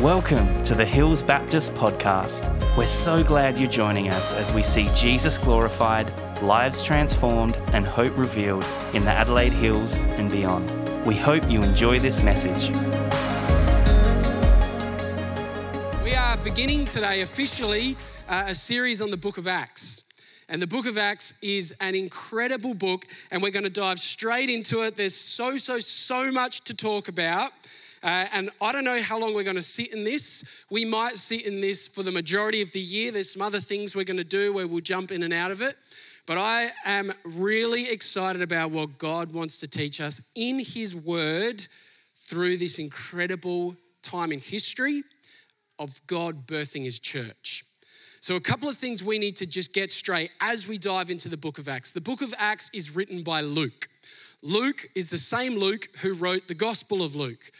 [0.00, 2.46] Welcome to the Hills Baptist Podcast.
[2.76, 8.16] We're so glad you're joining us as we see Jesus glorified, lives transformed, and hope
[8.16, 8.64] revealed
[8.94, 10.70] in the Adelaide Hills and beyond.
[11.04, 12.70] We hope you enjoy this message.
[16.04, 17.96] We are beginning today officially
[18.28, 20.04] uh, a series on the book of Acts.
[20.48, 24.48] And the book of Acts is an incredible book, and we're going to dive straight
[24.48, 24.94] into it.
[24.94, 27.50] There's so, so, so much to talk about.
[28.02, 30.44] Uh, and I don't know how long we're going to sit in this.
[30.70, 33.10] We might sit in this for the majority of the year.
[33.10, 35.62] There's some other things we're going to do where we'll jump in and out of
[35.62, 35.74] it.
[36.26, 41.66] But I am really excited about what God wants to teach us in His Word
[42.14, 45.02] through this incredible time in history
[45.78, 47.62] of God birthing His church.
[48.20, 51.30] So, a couple of things we need to just get straight as we dive into
[51.30, 51.92] the book of Acts.
[51.92, 53.88] The book of Acts is written by Luke.
[54.42, 57.50] Luke is the same Luke who wrote the Gospel of Luke.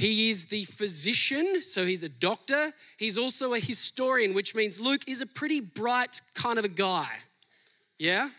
[0.00, 2.72] He is the physician, so he's a doctor.
[2.96, 7.06] He's also a historian, which means Luke is a pretty bright kind of a guy.
[7.98, 8.30] Yeah?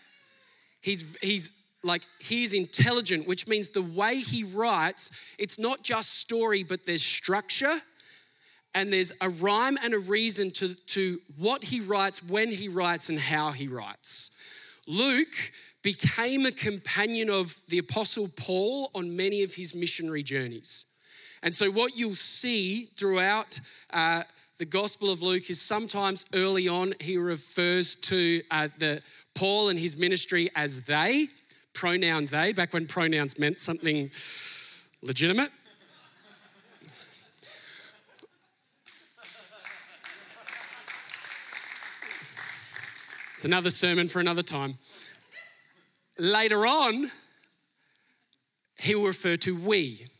[0.81, 1.51] He's, he's
[1.83, 7.03] like, he's intelligent, which means the way he writes, it's not just story, but there's
[7.03, 7.79] structure
[8.73, 13.07] and there's a rhyme and a reason to, to what he writes, when he writes,
[13.07, 14.31] and how he writes.
[14.87, 15.51] Luke
[15.83, 20.87] became a companion of the Apostle Paul on many of his missionary journeys.
[21.43, 23.59] And so, what you'll see throughout
[23.91, 24.23] uh,
[24.59, 29.01] the Gospel of Luke is sometimes early on he refers to uh, the
[29.33, 31.27] Paul and his ministry as they,
[31.73, 34.11] pronoun they, back when pronouns meant something
[35.01, 35.49] legitimate.
[43.33, 44.75] It's another sermon for another time.
[46.19, 47.09] Later on,
[48.77, 50.10] he will refer to we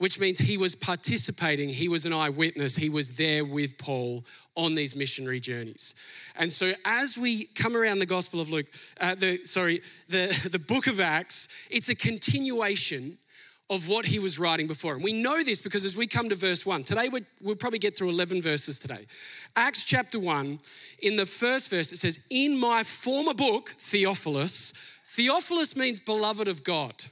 [0.00, 4.24] which means he was participating, he was an eyewitness, he was there with Paul
[4.56, 5.94] on these missionary journeys.
[6.36, 8.64] And so as we come around the Gospel of Luke,
[8.98, 13.18] uh, the, sorry, the, the book of Acts, it's a continuation
[13.68, 14.94] of what he was writing before.
[14.94, 17.78] And we know this because as we come to verse 1, today we will probably
[17.78, 19.06] get through 11 verses today.
[19.54, 20.60] Acts chapter 1,
[21.02, 24.72] in the first verse, it says, In my former book, Theophilus,
[25.04, 27.04] Theophilus means beloved of God.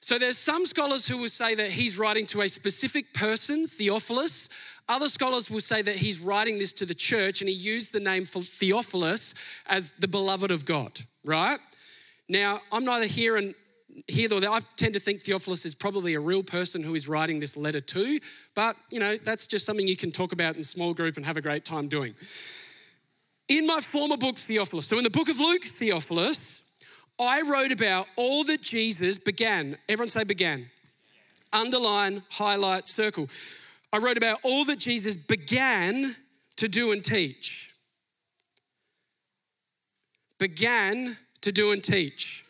[0.00, 4.48] So there's some scholars who will say that he's writing to a specific person, Theophilus.
[4.88, 8.00] Other scholars will say that he's writing this to the church and he used the
[8.00, 9.34] name for Theophilus
[9.66, 11.58] as the beloved of God, right?
[12.28, 13.54] Now, I'm neither here and
[14.08, 14.50] here there.
[14.50, 17.80] I tend to think Theophilus is probably a real person who is writing this letter
[17.80, 18.20] to,
[18.54, 21.36] but you know, that's just something you can talk about in small group and have
[21.36, 22.14] a great time doing.
[23.48, 26.69] In my former book, Theophilus, so in the book of Luke, Theophilus,
[27.20, 29.76] I wrote about all that Jesus began.
[29.88, 30.70] Everyone say began.
[31.52, 33.28] Underline, highlight, circle.
[33.92, 36.16] I wrote about all that Jesus began
[36.56, 37.72] to do and teach.
[40.38, 42.44] Began to do and teach.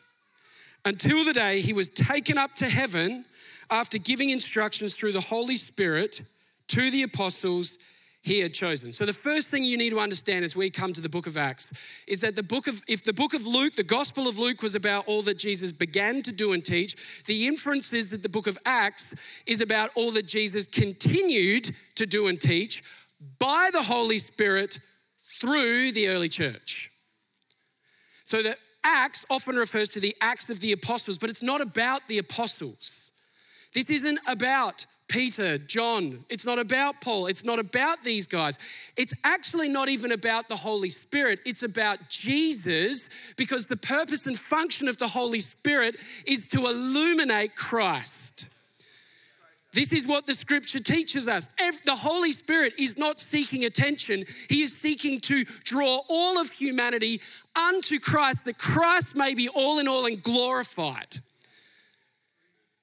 [0.85, 3.25] Until the day he was taken up to heaven
[3.71, 6.23] after giving instructions through the Holy Spirit
[6.69, 7.79] to the apostles
[8.23, 8.93] he had chosen.
[8.93, 11.37] So the first thing you need to understand as we come to the book of
[11.37, 11.73] Acts
[12.07, 14.75] is that the book of if the book of Luke, the gospel of Luke was
[14.75, 18.47] about all that Jesus began to do and teach, the inference is that the book
[18.47, 19.15] of Acts
[19.47, 22.83] is about all that Jesus continued to do and teach
[23.39, 24.79] by the Holy Spirit
[25.19, 26.91] through the early church.
[28.25, 32.07] So that Acts often refers to the Acts of the apostles, but it's not about
[32.07, 33.13] the apostles.
[33.73, 36.25] This isn't about Peter, John.
[36.31, 37.27] It's not about Paul.
[37.27, 38.59] It's not about these guys.
[38.97, 41.41] It's actually not even about the Holy Spirit.
[41.45, 47.57] It's about Jesus because the purpose and function of the Holy Spirit is to illuminate
[47.57, 48.51] Christ.
[49.73, 51.49] This is what the scripture teaches us.
[51.61, 56.51] If the Holy Spirit is not seeking attention, he is seeking to draw all of
[56.51, 57.21] humanity
[57.57, 61.19] unto Christ, that Christ may be all in all and glorified.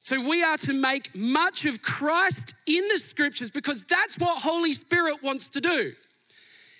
[0.07, 4.71] So we are to make much of Christ in the scriptures because that's what Holy
[4.71, 5.91] Spirit wants to do.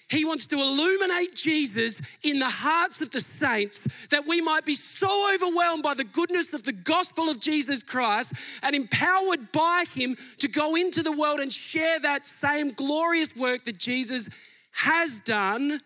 [0.10, 4.76] He wants to illuminate Jesus in the hearts of the saints that we might be
[4.76, 8.32] so overwhelmed by the goodness of the gospel of Jesus Christ
[8.64, 13.66] and empowered by Him to go into the world and share that same glorious work
[13.66, 14.30] that Jesus
[14.72, 15.82] has done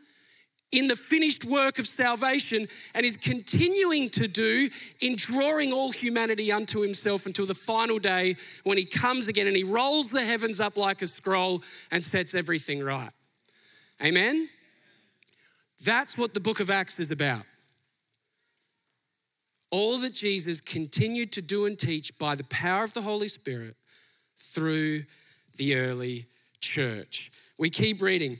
[0.71, 4.69] in the finished work of salvation and is continuing to do
[5.01, 9.55] in drawing all humanity unto himself until the final day when he comes again and
[9.55, 13.11] he rolls the heavens up like a scroll and sets everything right.
[14.01, 14.49] Amen?
[15.83, 17.43] That's what the book of Acts is about.
[19.71, 23.75] All that Jesus continued to do and teach by the power of the Holy Spirit
[24.35, 25.03] through
[25.55, 26.25] the early
[26.59, 27.31] church.
[27.57, 28.39] We keep reading.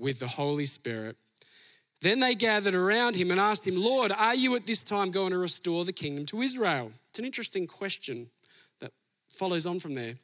[0.00, 1.16] with the Holy Spirit.
[2.00, 5.32] Then they gathered around him and asked him, Lord, are you at this time going
[5.32, 6.92] to restore the kingdom to Israel?
[7.10, 8.30] It's an interesting question
[8.80, 8.92] that
[9.28, 10.14] follows on from there.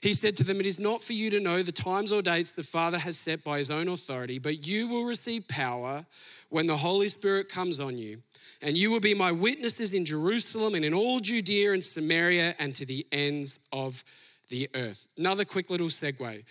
[0.00, 2.54] He said to them, It is not for you to know the times or dates
[2.54, 6.06] the Father has set by his own authority, but you will receive power
[6.50, 8.22] when the Holy Spirit comes on you.
[8.62, 12.74] And you will be my witnesses in Jerusalem and in all Judea and Samaria and
[12.76, 14.04] to the ends of
[14.48, 15.08] the earth.
[15.16, 16.44] Another quick little segue.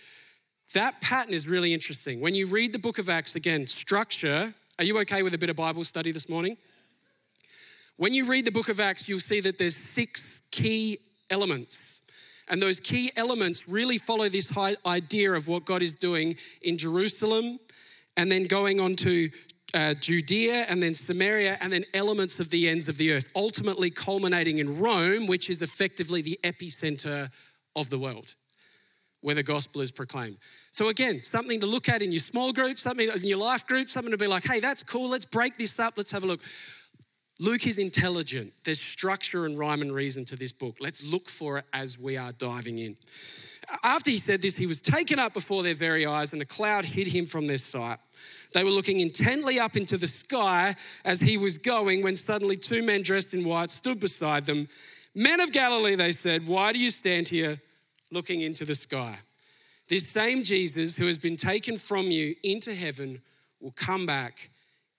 [0.74, 2.20] That pattern is really interesting.
[2.20, 5.48] When you read the book of Acts, again, structure, are you okay with a bit
[5.48, 6.58] of Bible study this morning?
[7.96, 10.98] When you read the book of Acts, you'll see that there's six key
[11.30, 12.10] elements.
[12.48, 14.54] And those key elements really follow this
[14.86, 17.58] idea of what God is doing in Jerusalem
[18.18, 19.30] and then going on to
[19.72, 23.90] uh, Judea and then Samaria and then elements of the ends of the earth, ultimately
[23.90, 27.30] culminating in Rome, which is effectively the epicenter
[27.74, 28.34] of the world
[29.20, 30.36] where the gospel is proclaimed.
[30.70, 33.88] So, again, something to look at in your small group, something in your life group,
[33.88, 36.40] something to be like, hey, that's cool, let's break this up, let's have a look.
[37.40, 38.52] Luke is intelligent.
[38.64, 40.78] There's structure and rhyme and reason to this book.
[40.80, 42.96] Let's look for it as we are diving in.
[43.84, 46.84] After he said this, he was taken up before their very eyes, and a cloud
[46.84, 47.98] hid him from their sight.
[48.54, 50.74] They were looking intently up into the sky
[51.04, 54.68] as he was going when suddenly two men dressed in white stood beside them.
[55.14, 57.60] Men of Galilee, they said, why do you stand here
[58.10, 59.18] looking into the sky?
[59.88, 63.22] This same Jesus who has been taken from you into heaven
[63.60, 64.50] will come back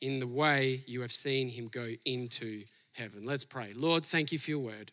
[0.02, 2.64] in the way you have seen him go into
[2.94, 3.24] heaven.
[3.24, 3.74] Let's pray.
[3.76, 4.92] Lord, thank you for your word.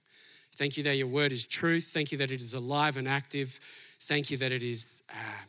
[0.56, 1.84] Thank you that your word is truth.
[1.84, 3.60] Thank you that it is alive and active.
[4.00, 5.44] Thank you that it is uh,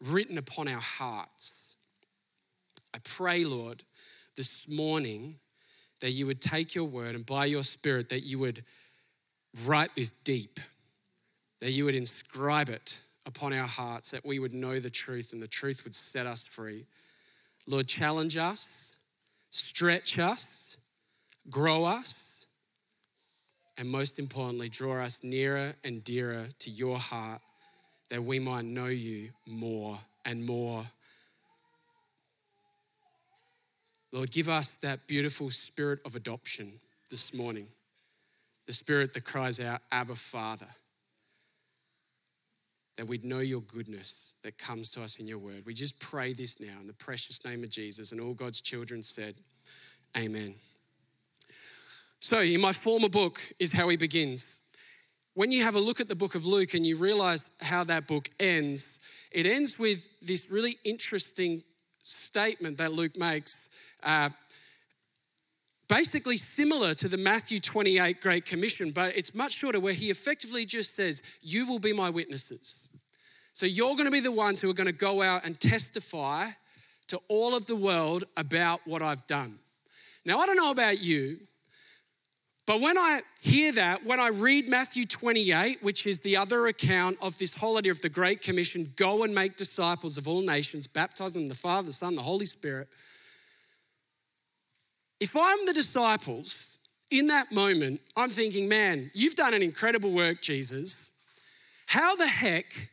[0.00, 1.76] written upon our hearts.
[2.94, 3.82] I pray, Lord,
[4.36, 5.36] this morning
[6.00, 8.64] that you would take your word and by your spirit that you would
[9.64, 10.60] write this deep,
[11.64, 15.42] that you would inscribe it upon our hearts, that we would know the truth and
[15.42, 16.84] the truth would set us free.
[17.66, 18.96] Lord, challenge us,
[19.48, 20.76] stretch us,
[21.48, 22.44] grow us,
[23.78, 27.40] and most importantly, draw us nearer and dearer to your heart
[28.10, 30.84] that we might know you more and more
[34.12, 36.74] Lord, give us that beautiful spirit of adoption
[37.10, 37.66] this morning,
[38.66, 40.68] the spirit that cries out, Abba, Father.
[42.96, 45.64] That we'd know your goodness that comes to us in your word.
[45.66, 49.02] We just pray this now in the precious name of Jesus, and all God's children
[49.02, 49.34] said,
[50.16, 50.54] Amen.
[52.20, 54.60] So, in my former book, is how he begins.
[55.34, 58.06] When you have a look at the book of Luke and you realize how that
[58.06, 59.00] book ends,
[59.32, 61.64] it ends with this really interesting
[61.98, 63.70] statement that Luke makes
[64.04, 64.30] uh,
[65.88, 70.64] basically similar to the Matthew 28 Great Commission, but it's much shorter, where he effectively
[70.64, 72.88] just says, You will be my witnesses.
[73.52, 76.50] So you're going to be the ones who are going to go out and testify
[77.06, 79.58] to all of the world about what I've done.
[80.24, 81.38] Now, I don't know about you,
[82.66, 87.18] but when I hear that, when I read Matthew 28, which is the other account
[87.20, 91.42] of this holiday of the Great Commission go and make disciples of all nations, baptizing
[91.42, 92.88] them the Father, the Son, the Holy Spirit
[95.20, 96.78] if I'm the disciples
[97.10, 101.22] in that moment, I'm thinking, man, you've done an incredible work, Jesus.
[101.86, 102.90] How the heck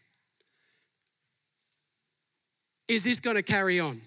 [2.87, 4.01] is this going to carry on?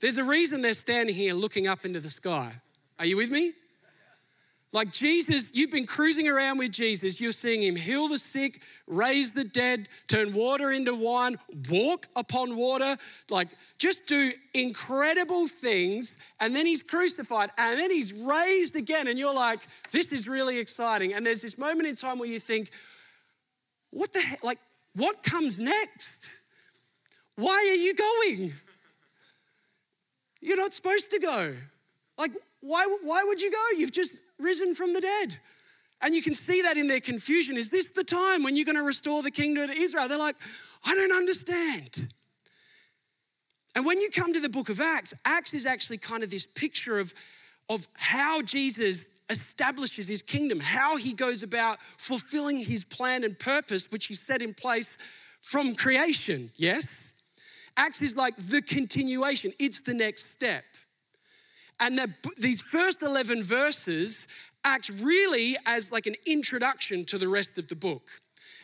[0.00, 2.52] There's a reason they're standing here looking up into the sky.
[2.98, 3.52] Are you with me?
[4.70, 7.20] Like Jesus, you've been cruising around with Jesus.
[7.20, 11.36] You're seeing him heal the sick, raise the dead, turn water into wine,
[11.70, 12.98] walk upon water,
[13.30, 13.48] like
[13.78, 16.18] just do incredible things.
[16.38, 19.08] And then he's crucified and then he's raised again.
[19.08, 19.60] And you're like,
[19.90, 21.14] this is really exciting.
[21.14, 22.70] And there's this moment in time where you think,
[23.90, 24.44] what the heck?
[24.44, 24.58] Like,
[24.94, 26.36] what comes next?
[27.36, 28.52] Why are you going?
[30.42, 31.54] You're not supposed to go.
[32.18, 33.78] Like, why, why would you go?
[33.78, 35.38] You've just risen from the dead.
[36.00, 37.56] And you can see that in their confusion.
[37.56, 40.08] Is this the time when you're going to restore the kingdom to Israel?
[40.08, 40.36] They're like,
[40.84, 42.08] I don't understand.
[43.74, 46.46] And when you come to the book of Acts, Acts is actually kind of this
[46.46, 47.14] picture of,
[47.68, 53.90] of how Jesus establishes his kingdom, how he goes about fulfilling his plan and purpose,
[53.90, 54.98] which he set in place
[55.42, 57.14] from creation, yes?
[57.76, 60.64] Acts is like the continuation, it's the next step.
[61.80, 64.26] And the, these first 11 verses
[64.64, 68.02] act really as like an introduction to the rest of the book.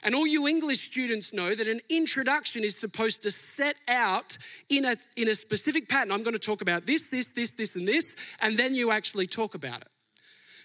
[0.03, 4.37] And all you English students know that an introduction is supposed to set out
[4.69, 6.13] in a, in a specific pattern.
[6.13, 9.27] I'm going to talk about this, this, this, this, and this, and then you actually
[9.27, 9.89] talk about it.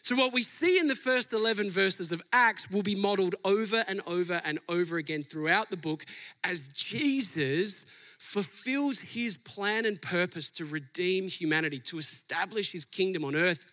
[0.02, 3.84] So, what we see in the first 11 verses of Acts will be modeled over
[3.88, 6.06] and over and over again throughout the book
[6.44, 7.86] as Jesus
[8.20, 13.72] fulfills his plan and purpose to redeem humanity, to establish his kingdom on earth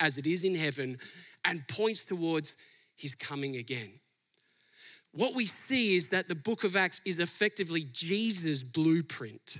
[0.00, 0.98] as it is in heaven,
[1.44, 2.56] and points towards
[2.96, 3.92] his coming again.
[5.12, 9.58] What we see is that the book of Acts is effectively Jesus' blueprint.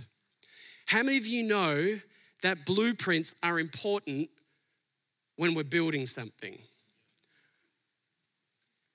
[0.87, 2.01] How many of you know
[2.43, 4.31] that blueprints are important
[5.37, 6.59] when we're building something?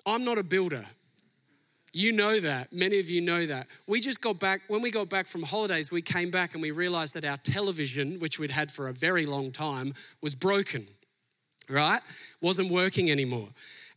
[0.06, 0.86] I'm not a builder.
[1.98, 2.72] You know that.
[2.72, 3.66] Many of you know that.
[3.88, 6.70] We just got back, when we got back from holidays, we came back and we
[6.70, 10.86] realized that our television, which we'd had for a very long time, was broken,
[11.68, 12.01] right?
[12.39, 13.48] Wasn't working anymore.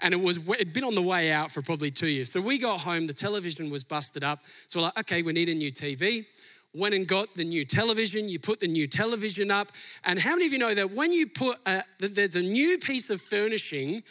[0.00, 2.32] And it was, it'd been on the way out for probably two years.
[2.32, 4.44] So we got home, the television was busted up.
[4.66, 6.24] So we're like, okay, we need a new TV.
[6.72, 8.30] Went and got the new television.
[8.30, 9.72] You put the new television up.
[10.04, 13.10] And how many of you know that when you put, a, there's a new piece
[13.10, 14.04] of furnishing,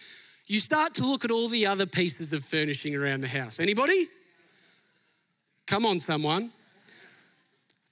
[0.50, 3.60] you start to look at all the other pieces of furnishing around the house.
[3.60, 4.08] Anybody?
[5.68, 6.50] Come on, someone.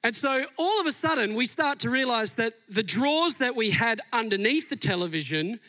[0.03, 3.69] And so all of a sudden, we start to realize that the drawers that we
[3.69, 5.59] had underneath the television,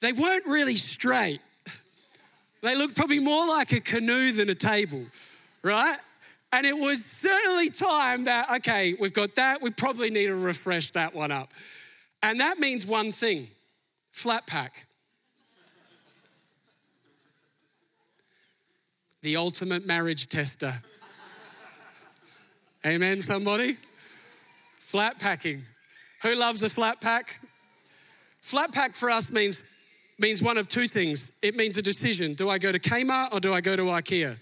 [0.00, 1.40] they weren't really straight.
[2.62, 5.02] They looked probably more like a canoe than a table,
[5.62, 5.98] right?
[6.52, 10.92] And it was certainly time that, okay, we've got that, we probably need to refresh
[10.92, 11.50] that one up.
[12.22, 13.48] And that means one thing
[14.12, 14.86] flat pack.
[19.22, 20.72] The ultimate marriage tester.
[22.86, 23.76] Amen, somebody?
[24.78, 25.62] Flat packing.
[26.22, 27.40] Who loves a flat pack?
[28.40, 29.64] Flat pack for us means,
[30.18, 31.38] means one of two things.
[31.42, 32.34] It means a decision.
[32.34, 34.36] Do I go to Kmart or do I go to IKEA?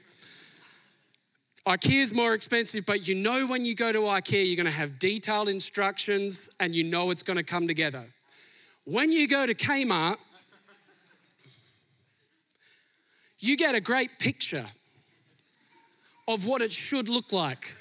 [1.66, 4.72] IKEA is more expensive, but you know when you go to IKEA, you're going to
[4.72, 8.04] have detailed instructions and you know it's going to come together.
[8.84, 10.16] When you go to Kmart,
[13.40, 14.66] you get a great picture
[16.28, 17.76] of what it should look like.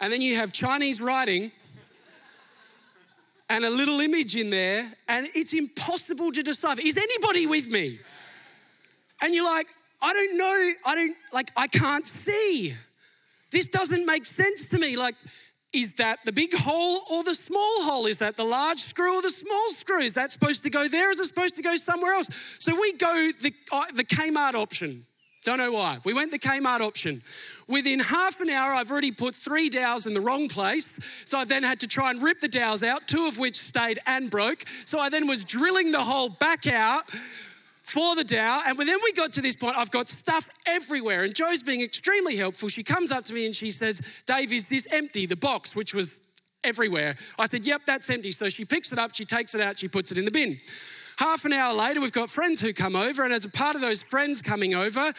[0.00, 1.50] And then you have Chinese writing
[3.50, 6.80] and a little image in there, and it's impossible to decipher.
[6.84, 7.98] Is anybody with me?
[9.22, 9.66] And you're like,
[10.02, 12.74] I don't know, I don't, like, I can't see.
[13.50, 14.96] This doesn't make sense to me.
[14.96, 15.16] Like,
[15.72, 18.06] is that the big hole or the small hole?
[18.06, 20.00] Is that the large screw or the small screw?
[20.00, 21.10] Is that supposed to go there?
[21.10, 22.28] Is it supposed to go somewhere else?
[22.58, 25.02] So we go the, uh, the Kmart option.
[25.44, 25.98] Don't know why.
[26.04, 27.22] We went the Kmart option.
[27.66, 30.98] Within half an hour, I've already put three dowels in the wrong place.
[31.24, 34.00] So I then had to try and rip the dowels out, two of which stayed
[34.06, 34.64] and broke.
[34.84, 37.04] So I then was drilling the hole back out
[37.90, 38.62] for the Dow.
[38.66, 41.24] And then we got to this point, I've got stuff everywhere.
[41.24, 42.68] And Joe's being extremely helpful.
[42.68, 45.26] She comes up to me and she says, Dave, is this empty?
[45.26, 46.30] The box, which was
[46.64, 47.16] everywhere.
[47.38, 48.30] I said, Yep, that's empty.
[48.30, 50.58] So she picks it up, she takes it out, she puts it in the bin.
[51.18, 53.82] Half an hour later, we've got friends who come over, and as a part of
[53.82, 55.12] those friends coming over,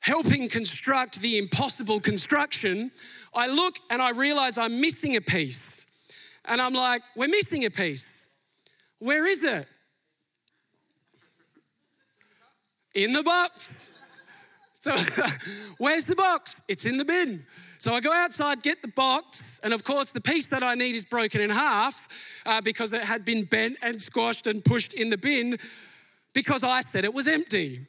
[0.00, 2.92] helping construct the impossible construction,
[3.34, 5.86] I look and I realize I'm missing a piece.
[6.44, 8.30] And I'm like, We're missing a piece.
[8.98, 9.66] Where is it?
[12.94, 13.92] In the box.
[14.80, 14.96] So,
[15.78, 16.62] where's the box?
[16.68, 17.46] It's in the bin.
[17.78, 20.94] So I go outside, get the box, and of course, the piece that I need
[20.94, 22.08] is broken in half
[22.46, 25.58] uh, because it had been bent and squashed and pushed in the bin
[26.32, 27.80] because I said it was empty.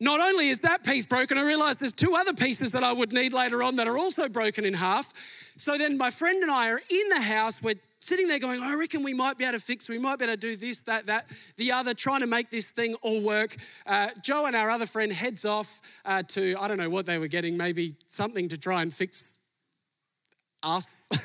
[0.00, 3.12] Not only is that piece broken, I realize there's two other pieces that I would
[3.12, 5.12] need later on that are also broken in half.
[5.56, 8.74] So then my friend and I are in the house, we're sitting there going, I
[8.74, 11.06] reckon we might be able to fix, we might be able to do this, that,
[11.06, 11.26] that,
[11.56, 13.56] the other, trying to make this thing all work.
[13.86, 17.18] Uh, Joe and our other friend heads off uh, to, I don't know what they
[17.18, 19.40] were getting, maybe something to try and fix
[20.62, 21.10] us.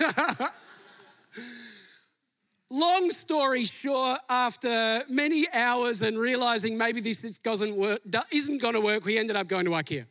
[2.69, 8.01] Long story short, after many hours and realizing maybe this doesn't work,
[8.31, 10.05] isn't going to work, we ended up going to IKEA.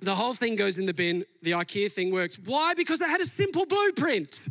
[0.00, 1.24] The whole thing goes in the bin.
[1.42, 2.38] The IKEA thing works.
[2.38, 2.74] Why?
[2.74, 4.48] Because they had a simple blueprint.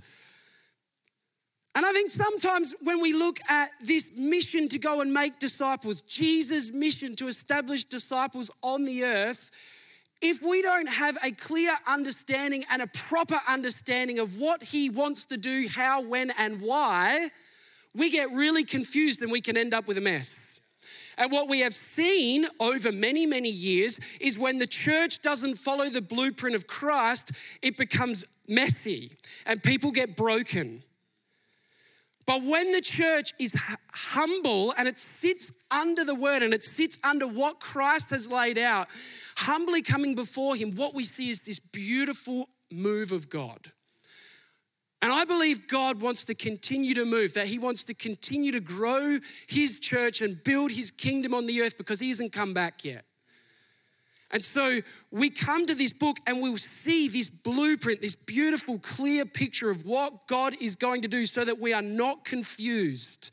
[1.74, 6.02] And I think sometimes when we look at this mission to go and make disciples,
[6.02, 9.52] Jesus' mission to establish disciples on the earth,
[10.22, 15.26] if we don't have a clear understanding and a proper understanding of what he wants
[15.28, 17.30] to do, how, when, and why,
[17.96, 20.60] we get really confused and we can end up with a mess.
[21.18, 25.90] And what we have seen over many, many years is when the church doesn't follow
[25.90, 29.12] the blueprint of Christ, it becomes messy
[29.46, 30.84] and people get broken.
[32.26, 33.56] But when the church is
[33.94, 38.58] humble and it sits under the word and it sits under what Christ has laid
[38.58, 38.88] out,
[39.38, 43.72] humbly coming before Him, what we see is this beautiful move of God.
[45.02, 48.60] And I believe God wants to continue to move, that He wants to continue to
[48.60, 52.86] grow His church and build His kingdom on the earth because He hasn't come back
[52.86, 53.04] yet.
[54.32, 54.80] And so
[55.12, 59.86] we come to this book and we'll see this blueprint, this beautiful, clear picture of
[59.86, 63.32] what God is going to do so that we are not confused,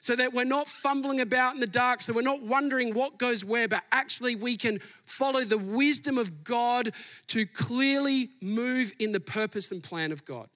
[0.00, 3.44] so that we're not fumbling about in the dark, so we're not wondering what goes
[3.44, 6.92] where, but actually we can follow the wisdom of God
[7.26, 10.48] to clearly move in the purpose and plan of God.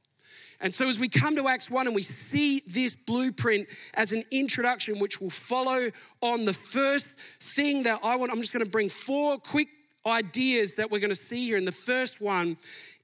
[0.62, 4.23] And so, as we come to Acts 1 and we see this blueprint as an
[4.30, 5.88] introduction, which will follow
[6.20, 9.68] on the first thing that I want, I'm just going to bring four quick
[10.07, 11.57] ideas that we're going to see here.
[11.57, 12.57] And the first one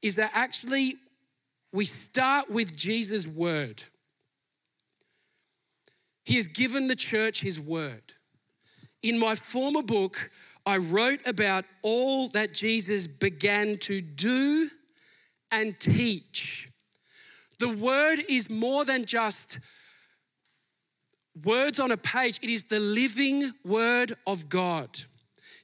[0.03, 0.95] is that actually
[1.73, 3.83] we start with Jesus' word.
[6.25, 8.03] He has given the church his word.
[9.03, 10.31] In my former book,
[10.65, 14.69] I wrote about all that Jesus began to do
[15.53, 16.69] and teach.
[17.59, 19.61] The word is more than just
[21.45, 24.89] words on a page, it is the living word of God.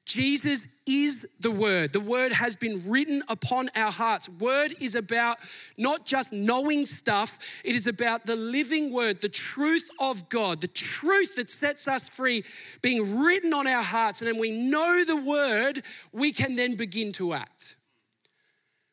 [0.04, 1.92] Jesus is the word.
[1.92, 4.28] The word has been written upon our hearts.
[4.28, 5.38] Word is about
[5.78, 10.66] not just knowing stuff, it is about the living word, the truth of God, the
[10.66, 12.42] truth that sets us free
[12.82, 14.20] being written on our hearts.
[14.20, 15.82] And then we know the word,
[16.12, 17.76] we can then begin to act.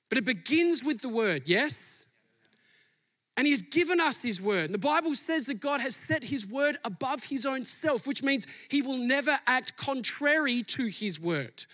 [0.10, 2.06] But it begins with the word, yes?
[3.38, 4.66] And he has given us his word.
[4.66, 8.22] And the Bible says that God has set his word above his own self, which
[8.22, 11.66] means he will never act contrary to his word.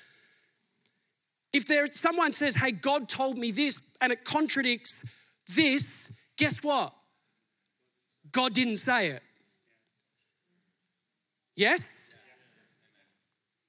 [1.51, 5.03] If there someone says, "Hey, God told me this," and it contradicts
[5.47, 6.93] this, guess what?
[8.31, 9.23] God didn't say it.
[11.55, 12.13] Yes?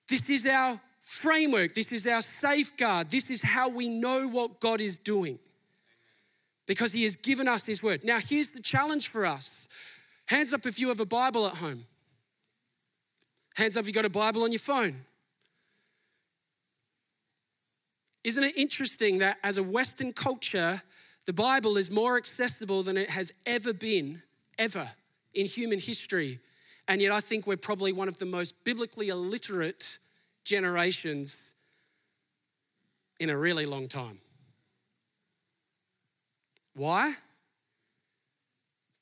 [0.08, 1.74] This is our framework.
[1.74, 3.10] This is our safeguard.
[3.10, 5.38] This is how we know what God is doing
[6.66, 8.04] because he has given us his word.
[8.04, 9.68] Now, here's the challenge for us
[10.26, 11.84] hands up if you have a Bible at home.
[13.54, 15.04] Hands up if you've got a Bible on your phone.
[18.24, 20.82] Isn't it interesting that as a Western culture,
[21.26, 24.22] the Bible is more accessible than it has ever been,
[24.58, 24.90] ever
[25.32, 26.40] in human history?
[26.88, 29.98] And yet, I think we're probably one of the most biblically illiterate
[30.44, 31.54] generations
[33.20, 34.18] in a really long time.
[36.76, 37.14] Why?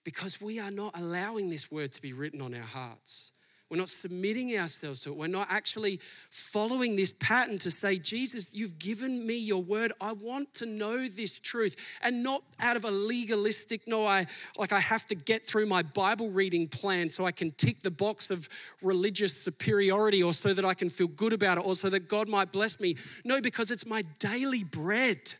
[0.04, 3.32] Because we are not allowing this word to be written on our hearts.
[3.68, 5.16] We're not submitting ourselves to it.
[5.16, 5.98] We're not actually
[6.30, 9.92] following this pattern to say, Jesus, you've given me your word.
[10.00, 11.74] I want to know this truth.
[12.00, 15.82] And not out of a legalistic, no, I like I have to get through my
[15.82, 18.48] Bible reading plan so I can tick the box of
[18.82, 22.28] religious superiority or so that I can feel good about it or so that God
[22.28, 22.96] might bless me.
[23.24, 25.34] No, because it's my daily bread.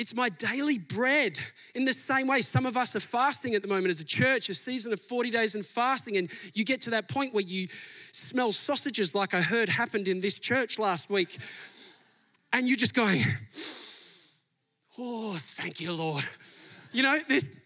[0.00, 1.38] It's my daily bread.
[1.74, 4.48] In the same way, some of us are fasting at the moment as a church,
[4.48, 7.68] a season of 40 days and fasting, and you get to that point where you
[8.10, 11.36] smell sausages like I heard happened in this church last week.
[12.54, 13.20] And you're just going,
[14.98, 16.26] oh, thank you, Lord.
[16.92, 17.60] You know, this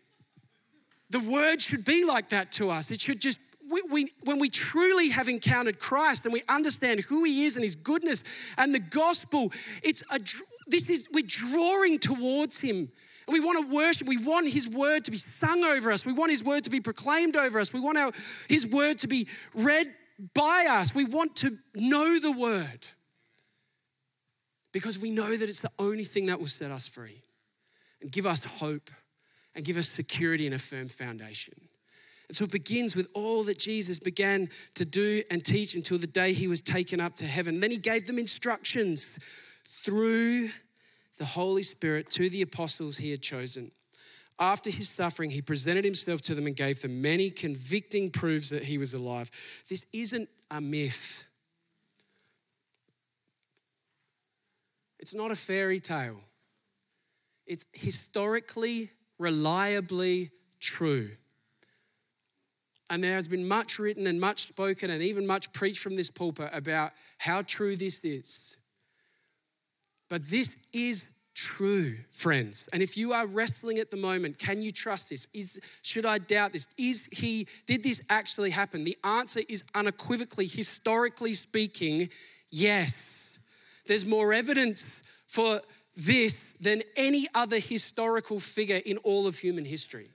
[1.10, 2.90] the word should be like that to us.
[2.90, 3.38] It should just
[3.70, 7.64] we, we, when we truly have encountered Christ and we understand who He is and
[7.64, 8.24] His goodness
[8.58, 10.18] and the gospel, it's a
[10.66, 12.90] this is, we're drawing towards Him.
[13.26, 14.06] And we want to worship.
[14.06, 16.04] We want His word to be sung over us.
[16.04, 17.72] We want His word to be proclaimed over us.
[17.72, 18.12] We want our,
[18.48, 19.92] His word to be read
[20.34, 20.94] by us.
[20.94, 22.86] We want to know the word
[24.72, 27.22] because we know that it's the only thing that will set us free
[28.00, 28.90] and give us hope
[29.54, 31.54] and give us security and a firm foundation.
[32.28, 36.06] And so it begins with all that Jesus began to do and teach until the
[36.06, 37.60] day he was taken up to heaven.
[37.60, 39.18] Then he gave them instructions
[39.64, 40.50] through
[41.18, 43.70] the Holy Spirit to the apostles he had chosen.
[44.38, 48.64] After his suffering, he presented himself to them and gave them many convicting proofs that
[48.64, 49.30] he was alive.
[49.68, 51.26] This isn't a myth,
[54.98, 56.20] it's not a fairy tale.
[57.46, 61.10] It's historically, reliably true.
[62.88, 66.10] And there has been much written and much spoken and even much preached from this
[66.10, 68.56] pulpit about how true this is.
[70.14, 72.68] But this is true, friends.
[72.72, 75.26] And if you are wrestling at the moment, can you trust this?
[75.34, 76.68] Is should I doubt this?
[76.78, 78.84] Is he did this actually happen?
[78.84, 82.10] The answer is unequivocally historically speaking,
[82.48, 83.40] yes.
[83.88, 85.60] There's more evidence for
[85.96, 90.10] this than any other historical figure in all of human history.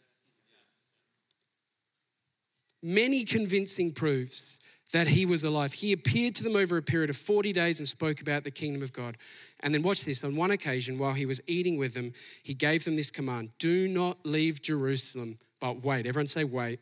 [2.81, 4.59] Many convincing proofs
[4.91, 5.73] that he was alive.
[5.73, 8.81] He appeared to them over a period of 40 days and spoke about the kingdom
[8.81, 9.17] of God.
[9.59, 12.85] And then, watch this on one occasion, while he was eating with them, he gave
[12.85, 16.05] them this command Do not leave Jerusalem, but wait.
[16.05, 16.79] Everyone say, wait.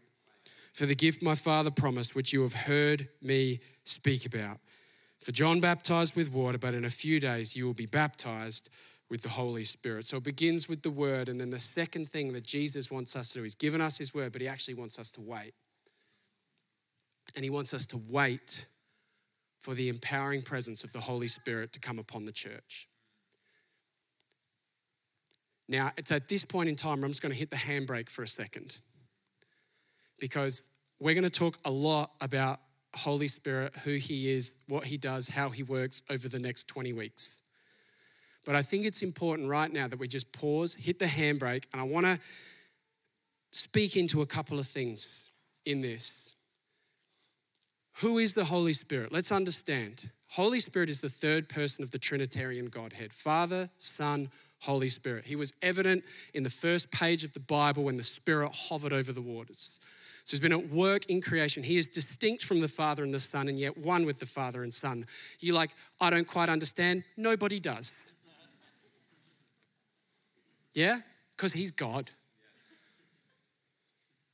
[0.73, 4.59] For the gift my father promised, which you have heard me speak about.
[5.19, 8.69] For John baptized with water, but in a few days you will be baptized
[9.09, 10.05] with the Holy Spirit.
[10.05, 11.29] So it begins with the word.
[11.29, 14.13] And then the second thing that Jesus wants us to do, he's given us his
[14.13, 15.53] word, but he actually wants us to wait.
[17.37, 18.65] And He wants us to wait
[19.59, 22.89] for the empowering presence of the Holy Spirit to come upon the church.
[25.69, 28.23] Now, it's at this point in time I'm just going to hit the handbrake for
[28.23, 28.79] a second
[30.19, 30.69] because
[30.99, 32.59] we're going to talk a lot about
[32.95, 36.91] Holy Spirit, who He is, what He does, how He works over the next 20
[36.93, 37.41] weeks.
[38.45, 41.79] But I think it's important right now that we just pause, hit the handbrake, and
[41.79, 42.19] I want to
[43.51, 45.29] speak into a couple of things
[45.65, 46.33] in this.
[48.01, 49.11] Who is the Holy Spirit?
[49.11, 50.11] Let's understand.
[50.29, 54.29] Holy Spirit is the third person of the Trinitarian Godhead Father, Son,
[54.61, 55.25] Holy Spirit.
[55.25, 59.11] He was evident in the first page of the Bible when the Spirit hovered over
[59.11, 59.79] the waters.
[60.23, 61.63] So he's been at work in creation.
[61.63, 64.61] He is distinct from the Father and the Son, and yet one with the Father
[64.61, 65.07] and Son.
[65.39, 67.03] You're like, I don't quite understand.
[67.15, 68.13] Nobody does.
[70.73, 70.99] Yeah?
[71.35, 72.11] Because he's God.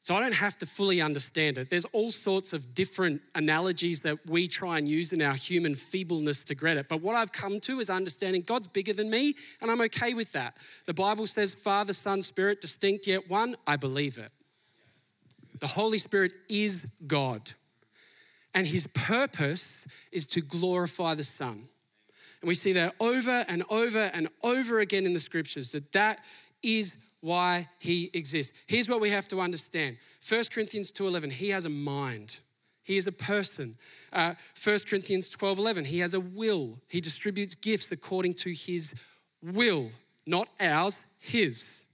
[0.04, 1.70] So I don't have to fully understand it.
[1.70, 6.44] There's all sorts of different analogies that we try and use in our human feebleness
[6.44, 6.90] to get it.
[6.90, 10.34] But what I've come to is understanding God's bigger than me, and I'm okay with
[10.34, 10.58] that.
[10.88, 13.56] The Bible says Father, Son, Spirit, distinct yet one.
[13.66, 14.30] I believe it.
[15.62, 17.54] The Holy Spirit is God,
[18.54, 21.70] and his purpose is to glorify the Son.
[22.42, 26.20] And we see that over and over and over again in the scriptures that that
[26.62, 28.56] is why he exists.
[28.68, 29.96] Here's what we have to understand.
[30.28, 32.42] 1 Corinthians 2:11, he has a mind.
[32.84, 33.78] He is a person.
[34.12, 36.82] Uh, 1 Corinthians 12:11, he has a will.
[36.90, 38.94] He distributes gifts according to his
[39.42, 39.92] will,
[40.26, 41.86] not ours, his.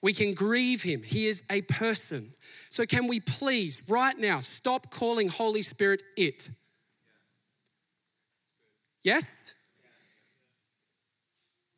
[0.00, 1.02] We can grieve him.
[1.02, 2.32] He is a person.
[2.70, 6.48] So, can we please, right now, stop calling Holy Spirit it?
[9.02, 9.52] Yes?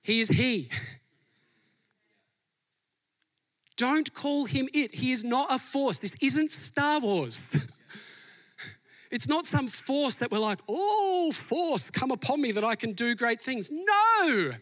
[0.03, 0.71] He is He.
[3.77, 4.95] Don't call him it.
[4.95, 5.99] He is not a force.
[5.99, 7.57] This isn't Star Wars.
[9.09, 12.93] It's not some force that we're like, oh, force, come upon me that I can
[12.93, 13.71] do great things.
[13.71, 14.53] No,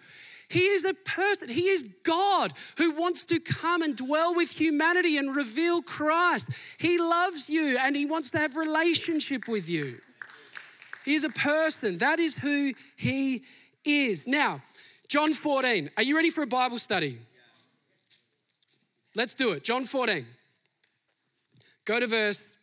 [0.49, 1.49] he is a person.
[1.49, 6.51] He is God who wants to come and dwell with humanity and reveal Christ.
[6.79, 9.99] He loves you and he wants to have relationship with you.
[11.05, 11.99] He is a person.
[11.99, 13.43] That is who he
[13.85, 14.29] is.
[14.29, 14.63] Now,
[15.09, 15.91] John 14.
[15.97, 17.19] Are you ready for a Bible study?
[19.17, 19.65] Let's do it.
[19.65, 20.27] John 14.
[21.85, 22.57] Go to verse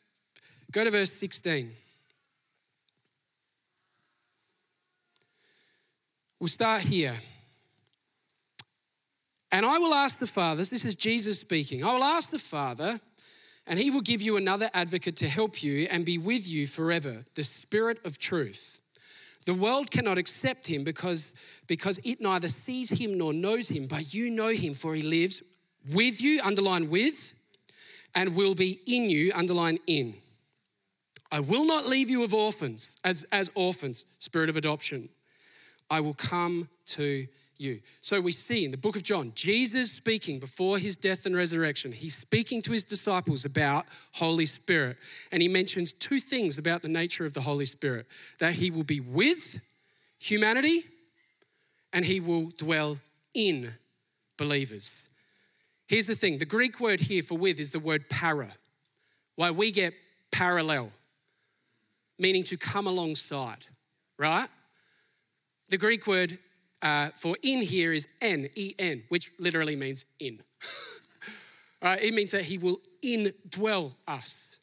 [0.71, 1.71] go to verse 16.
[6.39, 7.15] We'll start here.
[9.51, 11.83] And I will ask the Father, this is Jesus speaking.
[11.83, 13.01] I will ask the Father,
[13.67, 17.25] and he will give you another advocate to help you and be with you forever,
[17.35, 18.79] the Spirit of truth.
[19.45, 21.33] The world cannot accept him because,
[21.67, 25.43] because it neither sees him nor knows him, but you know him, for he lives
[25.89, 27.33] with you, underline with,
[28.13, 30.15] and will be in you, underline in.
[31.31, 35.09] I will not leave you of orphans, as, as orphans, spirit of adoption.
[35.89, 37.79] I will come to you.
[38.01, 41.91] So we see in the book of John, Jesus speaking before his death and resurrection,
[41.91, 44.97] he's speaking to his disciples about Holy Spirit.
[45.31, 48.07] And he mentions two things about the nature of the Holy Spirit
[48.39, 49.61] that he will be with
[50.19, 50.83] humanity
[51.93, 52.97] and he will dwell
[53.33, 53.73] in
[54.37, 55.07] believers.
[55.91, 58.47] Here's the thing the Greek word here for with is the word para,
[59.35, 59.93] why we get
[60.31, 60.89] parallel,
[62.17, 63.65] meaning to come alongside,
[64.17, 64.47] right?
[65.67, 66.39] The Greek word
[66.81, 70.41] uh, for in here is en, E N, which literally means in.
[71.81, 72.01] right?
[72.01, 74.59] It means that he will indwell us.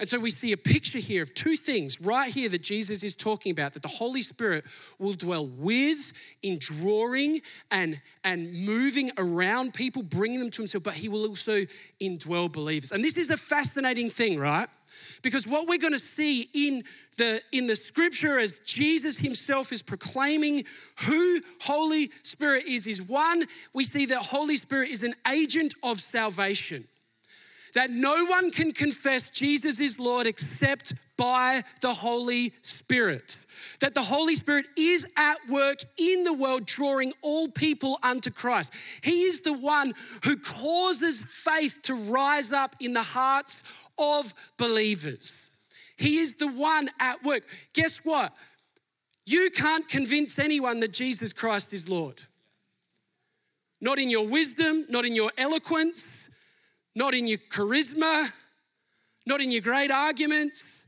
[0.00, 3.16] And so we see a picture here of two things right here that Jesus is
[3.16, 4.64] talking about that the Holy Spirit
[4.98, 7.40] will dwell with in drawing
[7.72, 11.64] and, and moving around people, bringing them to himself, but he will also
[12.00, 12.92] indwell believers.
[12.92, 14.68] And this is a fascinating thing, right?
[15.22, 16.84] Because what we're going to see in
[17.16, 20.64] the, in the scripture as Jesus himself is proclaiming
[21.06, 26.00] who Holy Spirit is, is one, we see that Holy Spirit is an agent of
[26.00, 26.86] salvation.
[27.74, 33.44] That no one can confess Jesus is Lord except by the Holy Spirit.
[33.80, 38.72] That the Holy Spirit is at work in the world, drawing all people unto Christ.
[39.02, 39.92] He is the one
[40.24, 43.62] who causes faith to rise up in the hearts
[43.98, 45.50] of believers.
[45.96, 47.42] He is the one at work.
[47.74, 48.32] Guess what?
[49.26, 52.22] You can't convince anyone that Jesus Christ is Lord.
[53.80, 56.30] Not in your wisdom, not in your eloquence,
[56.98, 58.32] not in your charisma,
[59.24, 60.84] not in your great arguments.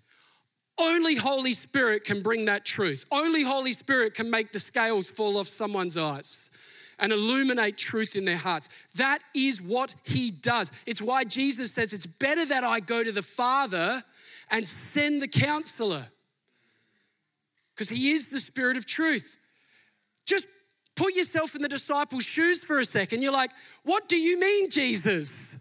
[0.76, 3.04] Only Holy Spirit can bring that truth.
[3.12, 6.50] Only Holy Spirit can make the scales fall off someone's eyes
[6.98, 8.68] and illuminate truth in their hearts.
[8.96, 10.72] That is what he does.
[10.84, 14.02] It's why Jesus says it's better that I go to the Father
[14.50, 16.06] and send the counselor
[17.72, 19.36] because he is the Spirit of truth.
[20.26, 20.48] Just
[20.96, 23.22] put yourself in the disciples' shoes for a second.
[23.22, 23.52] You're like,
[23.84, 25.56] what do you mean, Jesus?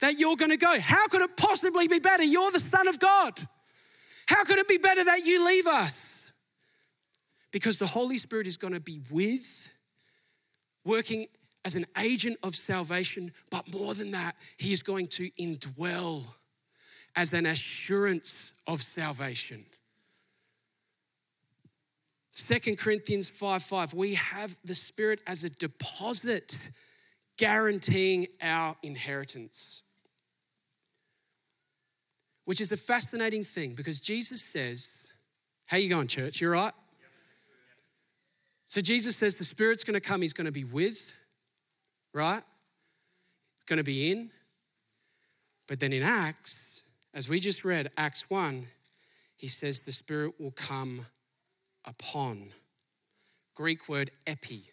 [0.00, 0.78] That you're going to go?
[0.78, 2.22] How could it possibly be better?
[2.22, 3.32] You're the Son of God.
[4.26, 6.30] How could it be better that you leave us?
[7.52, 9.68] Because the Holy Spirit is going to be with
[10.84, 11.26] working
[11.64, 16.24] as an agent of salvation, but more than that, he is going to indwell
[17.16, 19.64] as an assurance of salvation.
[22.34, 26.68] 2 Corinthians 5 5, we have the Spirit as a deposit
[27.38, 29.82] guaranteeing our inheritance.
[32.46, 35.12] Which is a fascinating thing because Jesus says,
[35.66, 36.40] How you going, church?
[36.40, 36.72] You are right.
[38.64, 41.12] So Jesus says the Spirit's going to come, He's going to be with,
[42.14, 42.42] right?
[43.56, 44.30] It's Going to be in.
[45.68, 48.66] But then in Acts, as we just read, Acts 1,
[49.36, 51.06] he says the Spirit will come
[51.84, 52.50] upon.
[53.54, 54.70] Greek word epi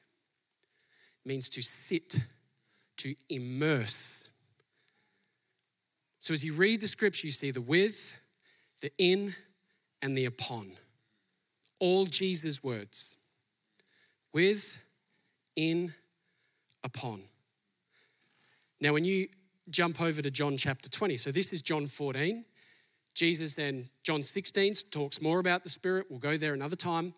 [1.26, 2.18] means to sit,
[2.98, 4.30] to immerse.
[6.24, 8.18] So as you read the scripture, you see the with,
[8.80, 9.36] the in,
[10.02, 10.72] and the upon.
[11.82, 13.18] All Jesus' words
[14.32, 14.82] with,
[15.58, 15.94] in,
[16.82, 17.24] upon.
[18.80, 19.28] Now, when you
[19.70, 22.46] jump over to John chapter 20, so this is John 14.
[23.14, 26.06] Jesus then, John 16 talks more about the Spirit.
[26.10, 27.16] We'll go there another time.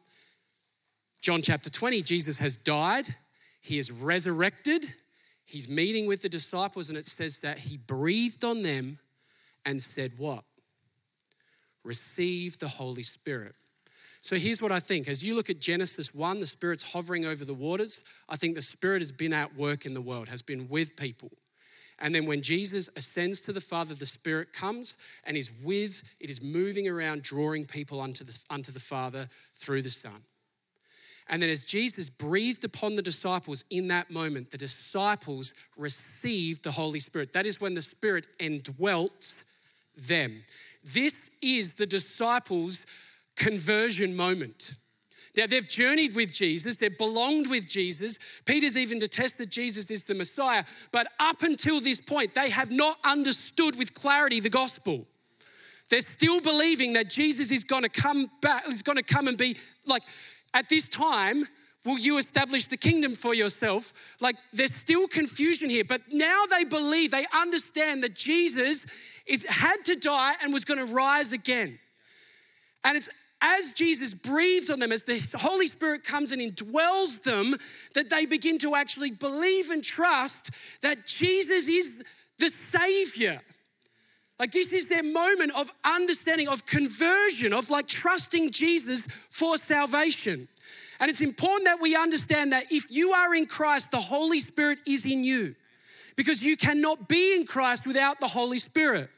[1.22, 3.14] John chapter 20, Jesus has died,
[3.62, 4.96] he is resurrected,
[5.46, 9.00] he's meeting with the disciples, and it says that he breathed on them
[9.66, 10.44] and said, What?
[11.84, 13.56] Receive the Holy Spirit.
[14.22, 15.08] So here's what I think.
[15.08, 18.04] As you look at Genesis 1, the Spirit's hovering over the waters.
[18.28, 21.30] I think the Spirit has been at work in the world, has been with people.
[22.00, 26.32] And then when Jesus ascends to the Father, the Spirit comes and is with, it
[26.32, 30.24] is moving around, drawing people unto the, unto the Father through the Son.
[31.28, 36.72] And then as Jesus breathed upon the disciples in that moment, the disciples received the
[36.72, 37.34] Holy Spirit.
[37.34, 39.44] That is when the Spirit indwelt
[39.98, 40.44] them.
[40.84, 42.86] This is the disciples'
[43.36, 44.76] conversion moment.
[45.36, 48.20] Now, they've journeyed with Jesus, they've belonged with Jesus.
[48.46, 50.64] Peter's even attested Jesus is the Messiah.
[50.92, 55.06] But up until this point, they have not understood with clarity the gospel.
[55.90, 59.38] They're still believing that Jesus is going to come back, is going to come and
[59.38, 60.04] be like,
[60.56, 61.48] at this time,
[61.84, 63.94] will you establish the kingdom for yourself?
[64.22, 68.88] Like, there's still confusion here, but now they believe, they understand that Jesus
[69.28, 71.78] is, had to die and was going to rise again.
[72.86, 73.10] And it's
[73.42, 77.56] as Jesus breathes on them, as the Holy Spirit comes and indwells them,
[77.94, 82.02] that they begin to actually believe and trust that Jesus is
[82.40, 83.42] the Savior.
[84.40, 90.50] Like, this is their moment of understanding, of conversion, of like trusting Jesus for salvation.
[91.00, 94.80] And it's important that we understand that if you are in Christ, the Holy Spirit
[94.86, 95.56] is in you
[96.16, 99.10] because you cannot be in Christ without the Holy Spirit.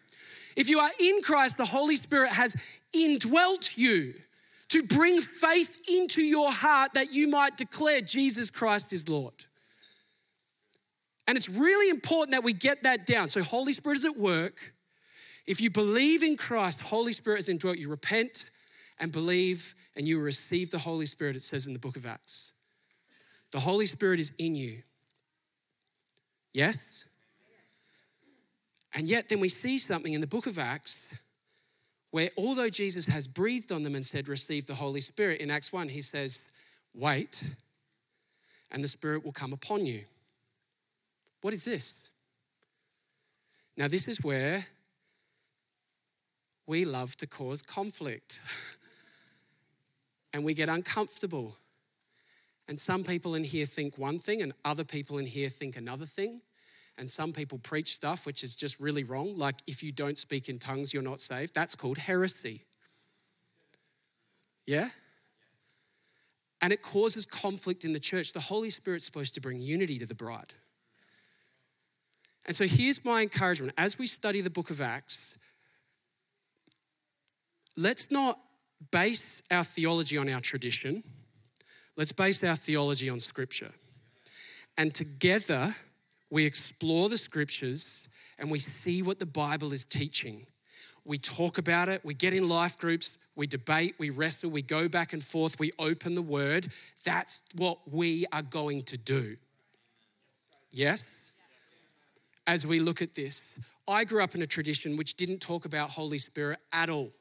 [0.56, 2.56] If you are in Christ, the Holy Spirit has
[2.94, 4.16] indwelt you
[4.70, 9.34] to bring faith into your heart that you might declare Jesus Christ is Lord.
[11.28, 13.30] And it's really important that we get that down.
[13.30, 14.74] So, Holy Spirit is at work.
[15.48, 17.78] If you believe in Christ, Holy Spirit is indwelt.
[17.78, 18.50] You repent
[19.00, 22.54] and believe, and you receive the Holy Spirit, it says in the book of Acts.
[23.52, 24.84] The Holy Spirit is in you.
[26.54, 27.06] Yes?
[28.94, 31.16] And yet, then we see something in the book of Acts
[32.12, 35.72] where although Jesus has breathed on them and said, Receive the Holy Spirit, in Acts
[35.72, 36.52] 1, he says,
[36.94, 37.54] Wait,
[38.72, 40.04] and the Spirit will come upon you.
[41.42, 42.10] What is this?
[43.78, 44.66] Now, this is where
[46.68, 48.40] we love to cause conflict.
[50.34, 51.58] and we get uncomfortable.
[52.68, 56.06] And some people in here think one thing, and other people in here think another
[56.06, 56.42] thing.
[56.98, 60.50] And some people preach stuff which is just really wrong, like if you don't speak
[60.50, 61.54] in tongues, you're not saved.
[61.54, 62.66] That's called heresy.
[64.66, 64.90] Yeah?
[66.62, 68.34] And it causes conflict in the church.
[68.34, 70.54] The Holy Spirit's supposed to bring unity to the bride.
[72.48, 75.38] And so here's my encouragement as we study the book of Acts,
[77.78, 78.40] let's not
[78.92, 81.04] base our theology on our tradition,
[81.96, 83.72] let's base our theology on scripture.
[84.78, 85.76] And together,
[86.30, 90.46] we explore the scriptures and we see what the Bible is teaching.
[91.06, 94.90] We talk about it, we get in life groups, we debate, we wrestle, we go
[94.90, 96.68] back and forth, we open the word.
[97.06, 99.38] That's what we are going to do.
[100.70, 101.32] Yes?
[102.46, 105.92] As we look at this, I grew up in a tradition which didn't talk about
[105.92, 107.14] Holy Spirit at all.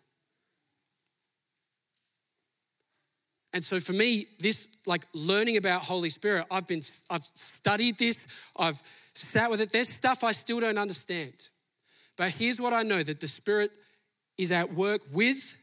[3.53, 8.27] And so for me, this like learning about Holy Spirit, I've been I've studied this,
[8.57, 8.83] I've
[9.15, 9.73] sat with it.
[9.73, 11.49] There's stuff I still don't understand.
[12.17, 13.71] But here's what I know that the Spirit
[14.39, 15.57] is at work with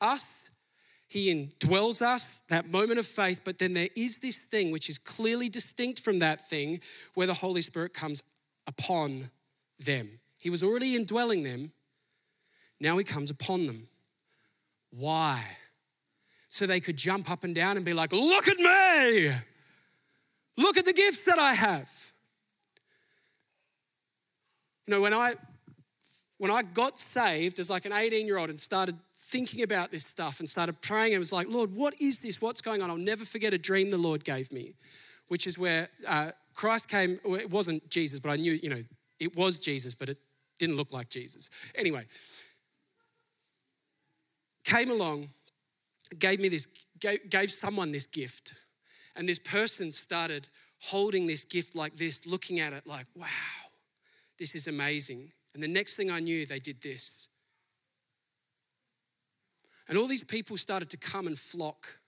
[0.00, 0.50] us.
[1.06, 4.98] He indwells us, that moment of faith, but then there is this thing which is
[4.98, 6.80] clearly distinct from that thing
[7.14, 8.22] where the Holy Spirit comes
[8.66, 9.30] upon
[9.78, 10.20] them.
[10.38, 11.72] He was already indwelling them,
[12.80, 13.88] now he comes upon them.
[14.90, 15.44] Why?
[16.52, 19.32] So they could jump up and down and be like, Look at me!
[20.58, 21.90] Look at the gifts that I have.
[24.86, 25.36] You know, when I
[26.36, 30.04] when I got saved as like an 18 year old and started thinking about this
[30.04, 32.42] stuff and started praying, I was like, Lord, what is this?
[32.42, 32.90] What's going on?
[32.90, 34.74] I'll never forget a dream the Lord gave me,
[35.28, 37.18] which is where uh, Christ came.
[37.24, 38.84] Well, it wasn't Jesus, but I knew, you know,
[39.18, 40.18] it was Jesus, but it
[40.58, 41.48] didn't look like Jesus.
[41.74, 42.04] Anyway,
[44.64, 45.30] came along
[46.18, 46.66] gave me this,
[47.00, 48.54] gave, gave someone this gift.
[49.16, 50.48] And this person started
[50.80, 53.26] holding this gift like this, looking at it like, wow,
[54.38, 55.32] this is amazing.
[55.54, 57.28] And the next thing I knew, they did this.
[59.88, 61.98] And all these people started to come and flock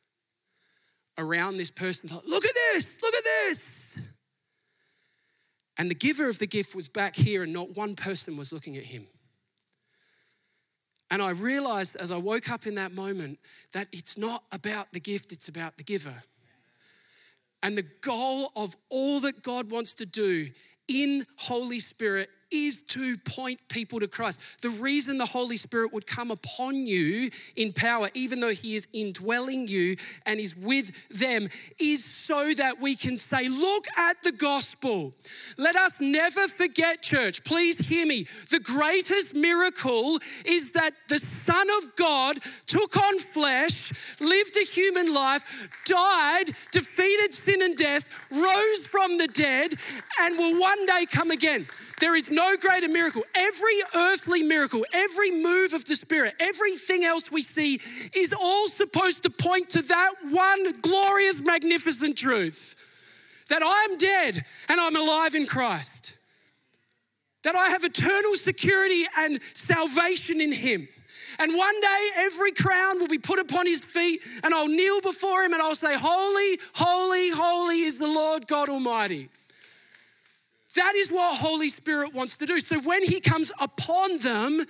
[1.18, 2.10] around this person.
[2.12, 3.98] Like, look at this, look at this.
[5.76, 8.76] And the giver of the gift was back here, and not one person was looking
[8.76, 9.06] at him.
[11.10, 13.38] And I realized as I woke up in that moment
[13.72, 16.22] that it's not about the gift, it's about the giver.
[17.62, 20.50] And the goal of all that God wants to do
[20.88, 24.40] in Holy Spirit is to point people to Christ.
[24.62, 28.88] The reason the Holy Spirit would come upon you in power, even though He is
[28.92, 34.32] indwelling you and is with them, is so that we can say, Look at the
[34.32, 35.14] gospel.
[35.58, 38.26] Let us never forget, church, please hear me.
[38.50, 45.12] The greatest miracle is that the Son of God took on flesh, lived a human
[45.12, 49.74] life, died, defeated sin and death, rose from the dead,
[50.20, 51.66] and will one day come again.
[52.00, 53.22] There is no greater miracle.
[53.34, 57.80] Every earthly miracle, every move of the Spirit, everything else we see
[58.14, 62.74] is all supposed to point to that one glorious, magnificent truth
[63.48, 66.16] that I'm dead and I'm alive in Christ.
[67.42, 70.88] That I have eternal security and salvation in Him.
[71.38, 75.42] And one day every crown will be put upon his feet, and I'll kneel before
[75.42, 79.28] him and I'll say, Holy, holy, holy is the Lord God Almighty.
[80.74, 82.60] That is what Holy Spirit wants to do.
[82.60, 84.64] So when He comes upon them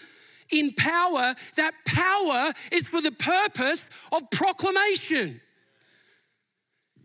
[0.51, 5.41] in power, that power is for the purpose of proclamation.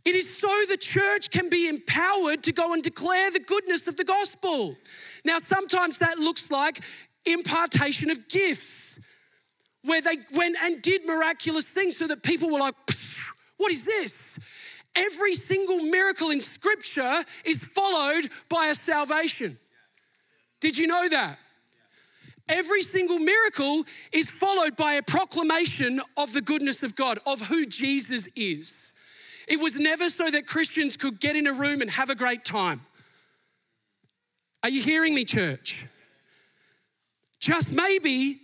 [0.06, 3.96] It is so the church can be empowered to go and declare the goodness of
[3.96, 4.76] the gospel.
[5.24, 6.80] Now, sometimes that looks like
[7.26, 9.00] impartation of gifts,
[9.84, 12.76] where they went and did miraculous things so that people were like,
[13.58, 14.40] what is this?
[14.95, 19.58] Every single miracle in Scripture is followed by a salvation.
[20.60, 21.39] Did you know that?
[22.49, 27.65] Every single miracle is followed by a proclamation of the goodness of God, of who
[27.65, 28.93] Jesus is.
[29.47, 32.43] It was never so that Christians could get in a room and have a great
[32.43, 32.82] time.
[34.63, 35.86] Are you hearing me, church?
[37.39, 38.39] Just maybe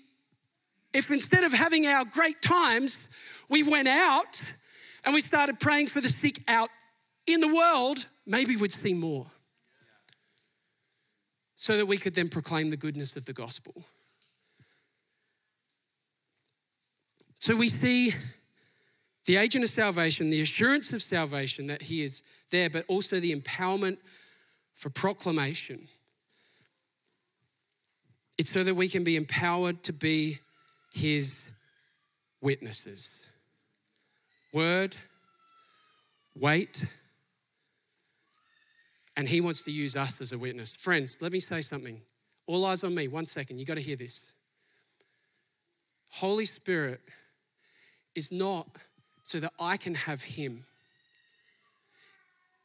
[0.93, 3.09] if instead of having our great times,
[3.49, 4.53] we went out
[5.05, 6.69] and we started praying for the sick out
[7.27, 9.27] in the world, maybe we'd see more.
[11.55, 13.85] So that we could then proclaim the goodness of the gospel.
[17.39, 18.13] So we see
[19.25, 23.35] the agent of salvation, the assurance of salvation that he is there, but also the
[23.35, 23.97] empowerment
[24.75, 25.87] for proclamation.
[28.37, 30.39] It's so that we can be empowered to be
[30.93, 31.51] his
[32.41, 33.29] witnesses.
[34.55, 34.95] Word,
[36.33, 36.85] weight,
[39.17, 40.77] and he wants to use us as a witness.
[40.77, 41.99] Friends, let me say something.
[42.47, 44.31] All eyes on me, one second, you got to hear this.
[46.07, 47.01] Holy Spirit
[48.15, 48.65] is not
[49.23, 50.63] so that I can have him,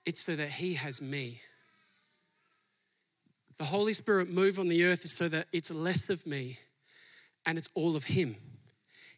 [0.07, 1.41] it's so that he has me.
[3.59, 6.59] The Holy Spirit move on the earth is so that it's less of me
[7.45, 8.36] and it's all of him.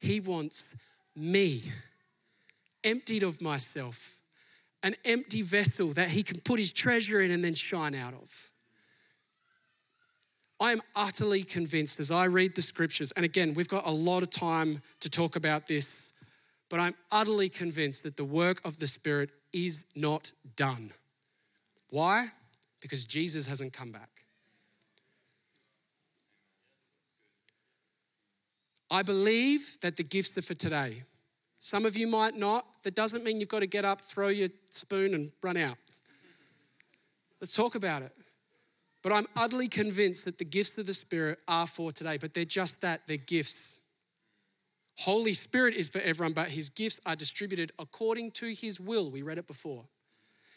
[0.01, 0.75] He wants
[1.15, 1.65] me
[2.85, 4.21] emptied of myself,
[4.83, 8.51] an empty vessel that he can put his treasure in and then shine out of.
[10.61, 14.23] I am utterly convinced as I read the scriptures, and again, we've got a lot
[14.23, 16.13] of time to talk about this,
[16.69, 20.93] but I'm utterly convinced that the work of the Spirit is not done.
[21.91, 22.29] Why?
[22.81, 24.25] Because Jesus hasn't come back.
[28.91, 31.05] I believe that the gifts are for today.
[31.65, 32.67] Some of you might not.
[32.83, 35.77] That doesn't mean you've got to get up, throw your spoon, and run out.
[37.41, 38.11] Let's talk about it.
[39.01, 42.45] But I'm utterly convinced that the gifts of the Spirit are for today, but they're
[42.45, 43.79] just that they're gifts.
[44.97, 49.09] Holy Spirit is for everyone, but his gifts are distributed according to his will.
[49.09, 49.85] We read it before.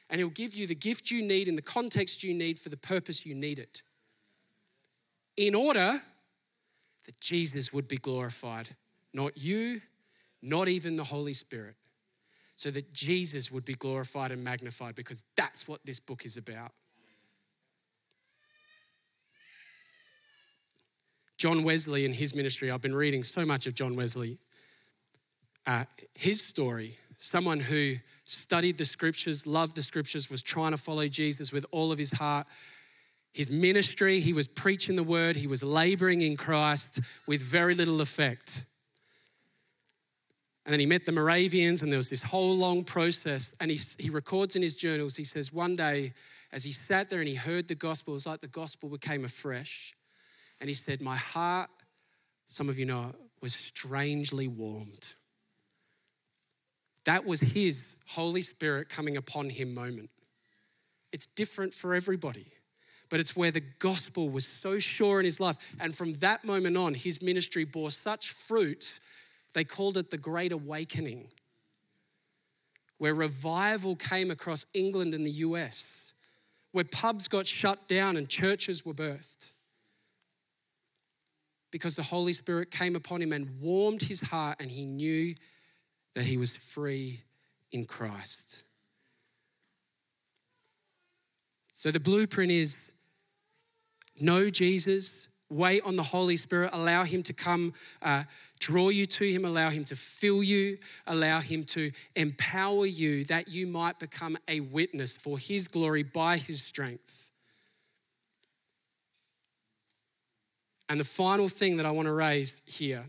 [0.10, 2.78] And he'll give you the gift you need in the context you need for the
[2.78, 3.84] purpose you need it.
[5.38, 6.02] In order
[7.06, 8.70] that Jesus would be glorified,
[9.14, 9.82] not you,
[10.46, 11.76] not even the Holy Spirit,
[12.56, 16.72] so that Jesus would be glorified and magnified because that's what this book is about.
[21.38, 24.38] John Wesley and his ministry, I've been reading so much of John Wesley.
[25.68, 25.84] Uh,
[26.14, 31.52] his story, someone who studied the scriptures, loved the scriptures, was trying to follow Jesus
[31.52, 32.48] with all of his heart,
[33.34, 38.00] his ministry, he was preaching the word, he was laboring in Christ with very little
[38.00, 38.66] effect.
[40.66, 43.54] And then he met the Moravians, and there was this whole long process.
[43.60, 46.14] And he, he records in his journals, he says, one day,
[46.52, 49.26] as he sat there and he heard the gospel, it was like the gospel became
[49.26, 49.94] afresh.
[50.60, 51.70] And he said, My heart,
[52.48, 55.14] some of you know, was strangely warmed.
[57.04, 60.10] That was his Holy Spirit coming upon him moment.
[61.12, 62.48] It's different for everybody
[63.10, 65.58] but it's where the gospel was so sure in his life.
[65.80, 69.00] And from that moment on, his ministry bore such fruit,
[69.56, 71.30] they called it the Great Awakening,
[72.98, 76.14] where revival came across England and the US,
[76.74, 79.52] where pubs got shut down and churches were birthed.
[81.72, 85.34] Because the Holy Spirit came upon him and warmed his heart, and he knew
[86.16, 87.22] that he was free
[87.72, 88.66] in Christ.
[91.72, 92.92] So the blueprint is
[94.20, 98.24] know Jesus, wait on the Holy Spirit, allow Him to come uh,
[98.60, 100.78] draw you to Him, allow Him to fill you,
[101.08, 106.38] allow Him to empower you that you might become a witness for His glory by
[106.38, 107.32] His strength.
[110.88, 113.06] And the final thing that I want to raise here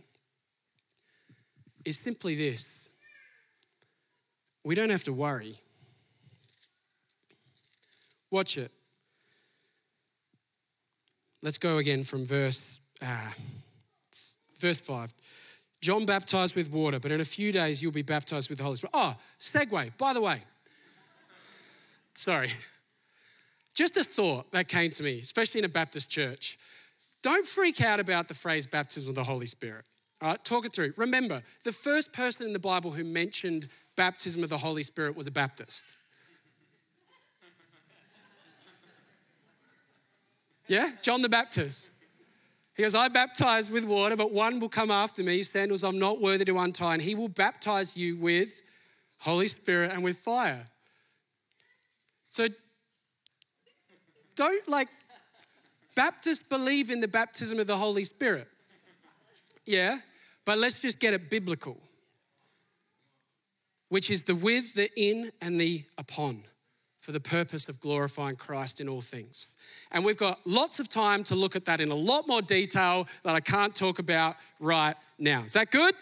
[1.84, 2.90] is simply this
[4.64, 5.54] we don't have to worry.
[8.32, 8.72] Watch it.
[11.46, 13.30] Let's go again from verse, uh,
[14.58, 15.14] verse 5.
[15.80, 18.74] John baptized with water, but in a few days you'll be baptized with the Holy
[18.74, 18.90] Spirit.
[18.94, 20.42] Oh, segue, by the way.
[22.14, 22.50] Sorry.
[23.74, 26.58] Just a thought that came to me, especially in a Baptist church.
[27.22, 29.84] Don't freak out about the phrase baptism with the Holy Spirit.
[30.20, 30.94] All right, talk it through.
[30.96, 35.28] Remember, the first person in the Bible who mentioned baptism of the Holy Spirit was
[35.28, 35.98] a Baptist.
[40.68, 41.90] Yeah, John the Baptist.
[42.76, 46.20] He goes, I baptize with water, but one will come after me, sandals I'm not
[46.20, 48.62] worthy to untie, and he will baptize you with
[49.20, 50.66] Holy Spirit and with fire.
[52.30, 52.48] So
[54.34, 54.88] don't like,
[55.94, 58.46] Baptists believe in the baptism of the Holy Spirit.
[59.64, 59.98] Yeah,
[60.44, 61.78] but let's just get it biblical,
[63.88, 66.42] which is the with, the in, and the upon
[67.06, 69.54] for the purpose of glorifying Christ in all things.
[69.92, 73.06] And we've got lots of time to look at that in a lot more detail
[73.22, 75.44] that I can't talk about right now.
[75.44, 75.94] Is that good?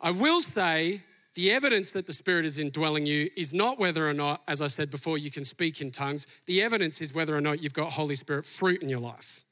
[0.00, 1.02] I will say
[1.34, 4.66] the evidence that the Spirit is indwelling you is not whether or not, as I
[4.66, 6.26] said before, you can speak in tongues.
[6.46, 9.44] The evidence is whether or not you've got Holy Spirit fruit in your life.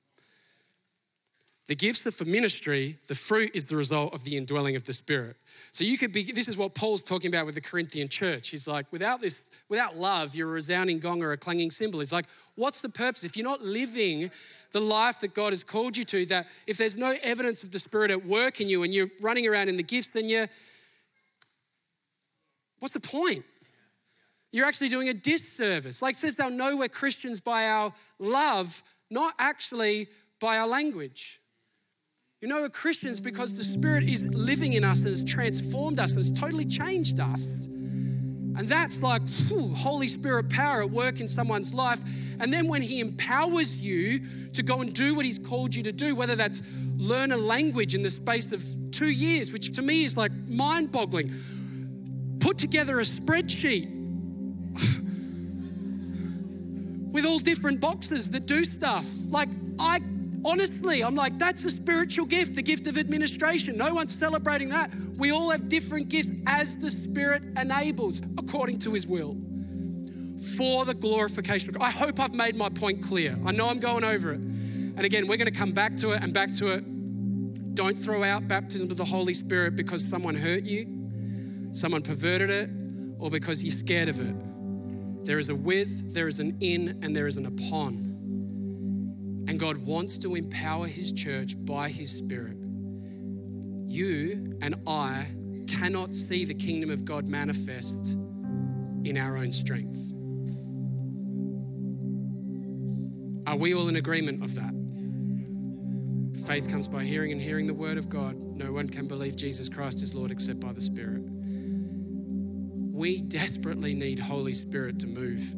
[1.67, 4.93] The gifts are for ministry, the fruit is the result of the indwelling of the
[4.93, 5.37] Spirit.
[5.73, 8.51] So you could be, this is what Paul's talking about with the Corinthian church.
[8.51, 11.99] He's like, without this, without love, you're a resounding gong or a clanging cymbal.
[11.99, 13.25] He's like, what's the purpose?
[13.25, 14.31] If you're not living
[14.71, 17.81] the life that God has called you to, that if there's no evidence of the
[17.81, 20.47] Spirit at work in you and you're running around in the gifts, then you're,
[22.79, 23.45] what's the point?
[24.53, 26.01] You're actually doing a disservice.
[26.01, 30.07] Like says they'll know we're Christians by our love, not actually
[30.39, 31.41] by our language.
[32.47, 36.13] You know, we're Christians because the Spirit is living in us and has transformed us
[36.13, 37.67] and has totally changed us.
[37.67, 42.01] And that's like whew, Holy Spirit power at work in someone's life.
[42.39, 44.21] And then when He empowers you
[44.53, 46.63] to go and do what He's called you to do, whether that's
[46.97, 50.93] learn a language in the space of two years, which to me is like mind
[50.93, 51.35] boggling,
[52.39, 53.91] put together a spreadsheet
[57.11, 59.05] with all different boxes that do stuff.
[59.31, 59.49] Like,
[59.81, 59.99] I
[60.47, 63.77] honestly, I'm like, that's a spiritual gift, the gift of administration.
[63.77, 64.95] No one's celebrating that.
[65.19, 69.37] We all have different gifts as the Spirit enables, according to His will,
[70.57, 71.77] for the glorification.
[71.81, 73.37] I hope I've made my point clear.
[73.45, 74.41] I know I'm going over it.
[74.41, 77.75] And again, we're going to come back to it and back to it.
[77.75, 82.71] Don't throw out baptism of the Holy Spirit because someone hurt you, someone perverted it,
[83.19, 84.35] or because you're scared of it.
[85.27, 88.06] There is a with, there is an in, and there is an upon.
[89.49, 92.57] And God wants to empower His church by His Spirit.
[93.87, 95.27] You and I
[95.69, 98.15] cannot see the kingdom of God manifest
[99.05, 100.13] in our own strength.
[103.47, 104.75] Are we all in agreement of that?
[106.47, 108.37] Faith comes by hearing and hearing the word of God.
[108.37, 111.23] No one can believe Jesus Christ is Lord except by the Spirit.
[112.93, 115.55] We desperately need Holy Spirit to move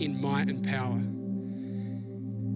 [0.00, 1.00] in might and power.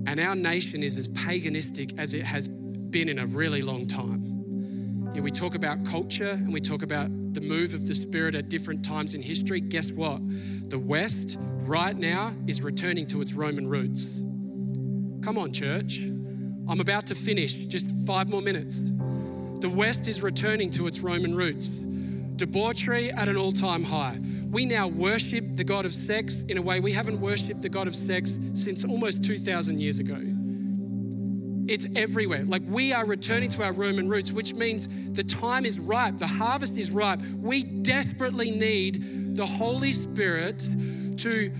[0.06, 5.12] And our nation is as paganistic as it has been in a really long time.
[5.14, 8.48] Yeah, we talk about culture and we talk about the move of the Spirit at
[8.48, 9.60] different times in history.
[9.60, 10.20] Guess what?
[10.70, 14.20] The West right now is returning to its Roman roots.
[15.24, 16.00] Come on, church.
[16.68, 18.90] I'm about to finish, just five more minutes.
[19.60, 21.80] The West is returning to its Roman roots.
[22.36, 24.18] Debauchery at an all time high.
[24.54, 27.88] We now worship the God of sex in a way we haven't worshiped the God
[27.88, 30.16] of sex since almost 2,000 years ago.
[31.66, 32.44] It's everywhere.
[32.44, 36.28] Like we are returning to our Roman roots, which means the time is ripe, the
[36.28, 37.20] harvest is ripe.
[37.36, 40.60] We desperately need the Holy Spirit
[41.16, 41.52] to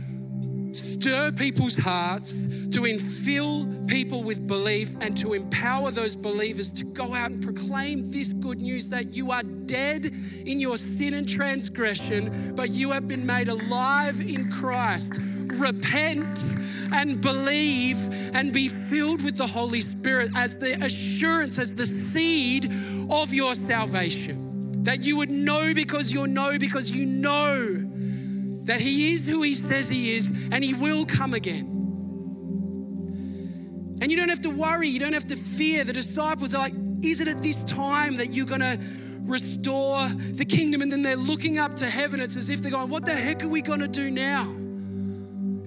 [0.77, 7.15] stir people's hearts, to infill people with belief, and to empower those believers to go
[7.15, 10.07] out and proclaim this good news that you are dead
[10.47, 15.21] in your sin and transgression, but you have been made alive in Christ.
[15.55, 16.57] Repent
[16.93, 22.73] and believe and be filled with the Holy Spirit as the assurance, as the seed
[23.11, 24.83] of your salvation.
[24.85, 27.84] That you would know because you know because you know
[28.65, 31.71] that He is who He says He is and He will come again.
[34.03, 35.85] And you don't have to worry, you don't have to fear.
[35.85, 38.79] The disciples are like, Is it at this time that you're going to
[39.23, 40.83] restore the kingdom?
[40.83, 42.21] And then they're looking up to heaven.
[42.21, 44.64] It's as if they're going, What the heck are we going to do now?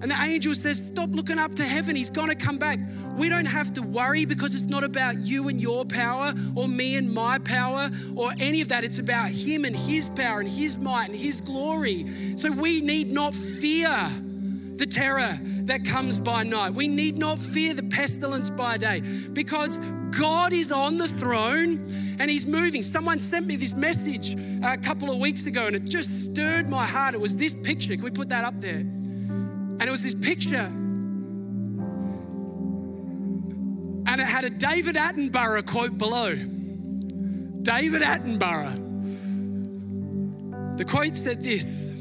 [0.00, 1.96] And the angel says, Stop looking up to heaven.
[1.96, 2.78] He's going to come back.
[3.16, 6.96] We don't have to worry because it's not about you and your power or me
[6.96, 8.84] and my power or any of that.
[8.84, 12.06] It's about Him and His power and His might and His glory.
[12.36, 13.90] So we need not fear
[14.76, 16.74] the terror that comes by night.
[16.74, 19.00] We need not fear the pestilence by day
[19.32, 19.78] because
[20.16, 21.84] God is on the throne
[22.20, 22.84] and He's moving.
[22.84, 26.86] Someone sent me this message a couple of weeks ago and it just stirred my
[26.86, 27.14] heart.
[27.14, 27.96] It was this picture.
[27.96, 28.84] Can we put that up there?
[29.80, 30.56] And it was this picture.
[34.06, 36.34] And it had a David Attenborough quote below.
[36.34, 38.86] David Attenborough.
[40.78, 41.92] The quote said this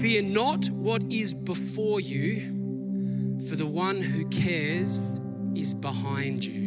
[0.00, 5.20] Fear not what is before you, for the one who cares
[5.56, 6.62] is behind you.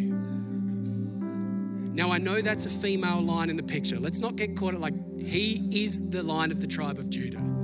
[1.93, 3.97] Now, I know that's a female line in the picture.
[3.97, 7.54] Let's not get caught at like, he is the lion of the tribe of Judah.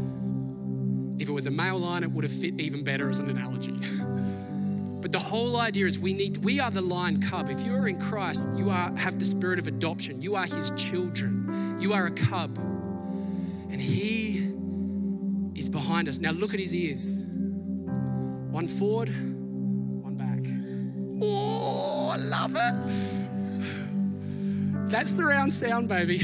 [1.21, 3.75] If it was a male line, it would have fit even better as an analogy.
[5.01, 7.49] But the whole idea is we need we are the lion cub.
[7.49, 10.21] If you are in Christ, you are have the spirit of adoption.
[10.21, 11.77] You are his children.
[11.79, 12.55] You are a cub.
[13.71, 14.51] And he
[15.59, 16.19] is behind us.
[16.19, 17.23] Now look at his ears.
[18.51, 20.45] One forward, one back.
[21.23, 22.75] Oh, I love it.
[24.91, 26.21] That's surround sound, baby.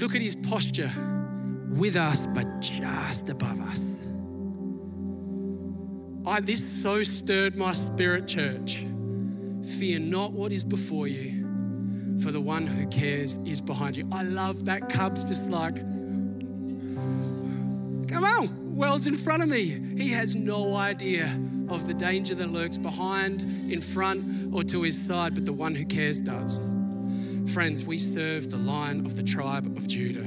[0.00, 0.90] Look at his posture
[1.72, 4.06] with us, but just above us.
[6.24, 8.86] I, this so stirred my spirit, church.
[9.78, 14.08] Fear not what is before you, for the one who cares is behind you.
[14.12, 15.76] I love that cub's just like,
[18.08, 19.80] come on, world's in front of me.
[19.96, 23.42] He has no idea of the danger that lurks behind,
[23.72, 26.74] in front, or to his side, but the one who cares does.
[27.46, 30.24] Friends, we serve the lion of the tribe of Judah.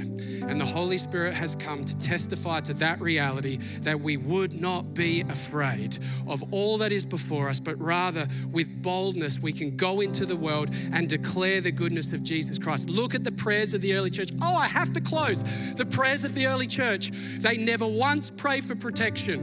[0.48, 4.94] And the Holy Spirit has come to testify to that reality that we would not
[4.94, 5.98] be afraid
[6.28, 10.36] of all that is before us, but rather with boldness we can go into the
[10.36, 12.90] world and declare the goodness of Jesus Christ.
[12.90, 14.30] Look at the prayers of the early church.
[14.42, 15.44] Oh, I have to close.
[15.76, 19.40] The prayers of the early church, they never once pray for protection.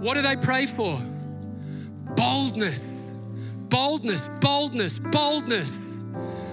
[0.00, 0.98] What do they pray for?
[2.16, 3.14] Boldness,
[3.68, 5.97] boldness, boldness, boldness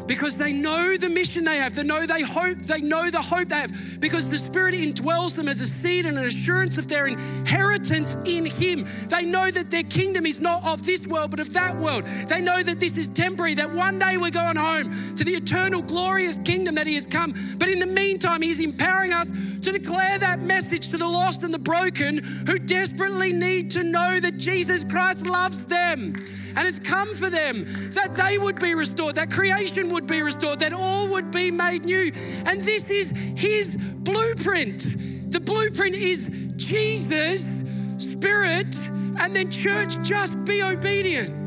[0.08, 1.76] because they know the mission they have.
[1.76, 5.48] They know they hope, they know the hope they have because the Spirit indwells them
[5.48, 8.88] as a seed and an assurance of their inheritance in Him.
[9.08, 12.06] They know that their kingdom is not of this world but of that world.
[12.28, 15.82] They know that this is temporary, that one day we're going home to the eternal,
[15.82, 17.34] glorious kingdom that He has come.
[17.58, 21.54] But in the meantime, He's empowering us to declare that message to the lost and
[21.54, 26.14] the broken who desperately need to know that Jesus Christ loves them
[26.56, 30.60] and has come for them, that they would be restored, that creation would be restored,
[30.60, 32.12] that all would be made new.
[32.46, 35.32] And this is his blueprint.
[35.32, 37.64] The blueprint is Jesus,
[37.98, 38.76] Spirit,
[39.20, 41.44] and then church, just be obedient.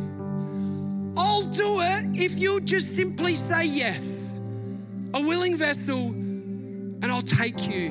[1.17, 4.39] I'll do it if you just simply say yes.
[5.15, 7.87] A willing vessel, and I'll take you.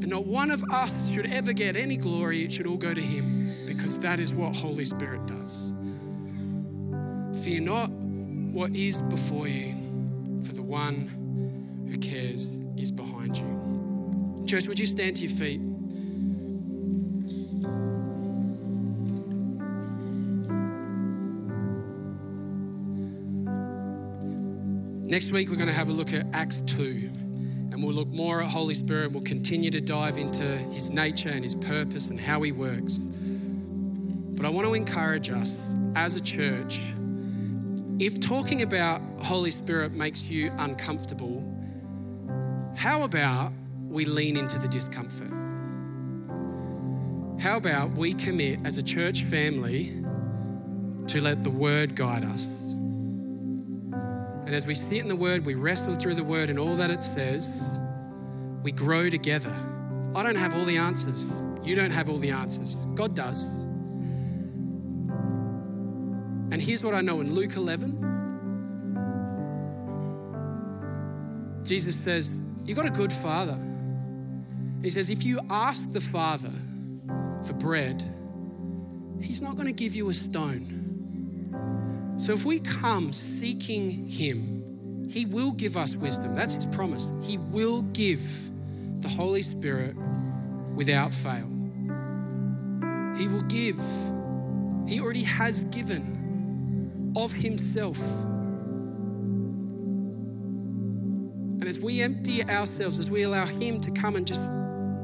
[0.00, 3.02] And not one of us should ever get any glory, it should all go to
[3.02, 3.47] Him
[3.78, 5.72] because that is what Holy Spirit does.
[7.44, 9.72] Fear not what is before you,
[10.42, 14.44] for the one who cares is behind you.
[14.48, 15.60] Church, would you stand to your feet?
[25.08, 27.10] Next week, we're going to have a look at Acts 2
[27.70, 29.12] and we'll look more at Holy Spirit.
[29.12, 33.08] We'll continue to dive into his nature and his purpose and how he works.
[34.38, 36.94] But I want to encourage us as a church
[37.98, 41.42] if talking about Holy Spirit makes you uncomfortable,
[42.76, 43.52] how about
[43.88, 45.32] we lean into the discomfort?
[47.40, 50.04] How about we commit as a church family
[51.08, 52.72] to let the Word guide us?
[52.72, 56.90] And as we sit in the Word, we wrestle through the Word and all that
[56.90, 57.76] it says,
[58.62, 59.54] we grow together.
[60.14, 61.40] I don't have all the answers.
[61.64, 62.76] You don't have all the answers.
[62.94, 63.67] God does.
[66.68, 68.04] Here's what I know in Luke 11,
[71.64, 73.58] Jesus says, You've got a good father.
[74.82, 76.52] He says, If you ask the Father
[77.46, 78.04] for bread,
[79.22, 80.74] He's not going to give you a stone.
[82.18, 86.34] So if we come seeking Him, He will give us wisdom.
[86.36, 87.10] That's His promise.
[87.22, 88.28] He will give
[89.00, 89.96] the Holy Spirit
[90.74, 91.48] without fail.
[93.16, 93.80] He will give.
[94.86, 96.17] He already has given
[97.16, 97.98] of Himself.
[101.60, 104.50] And as we empty ourselves, as we allow Him to come and just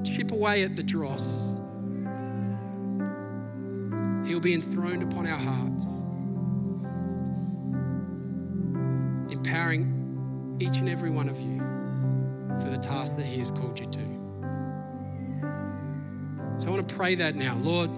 [0.05, 1.57] chip away at the dross,
[4.27, 6.07] He'll be enthroned upon our hearts.
[9.31, 11.59] empowering each and every one of you
[12.61, 14.01] for the task that He has called you to.
[16.57, 17.57] So I want to pray that now.
[17.59, 17.91] Lord,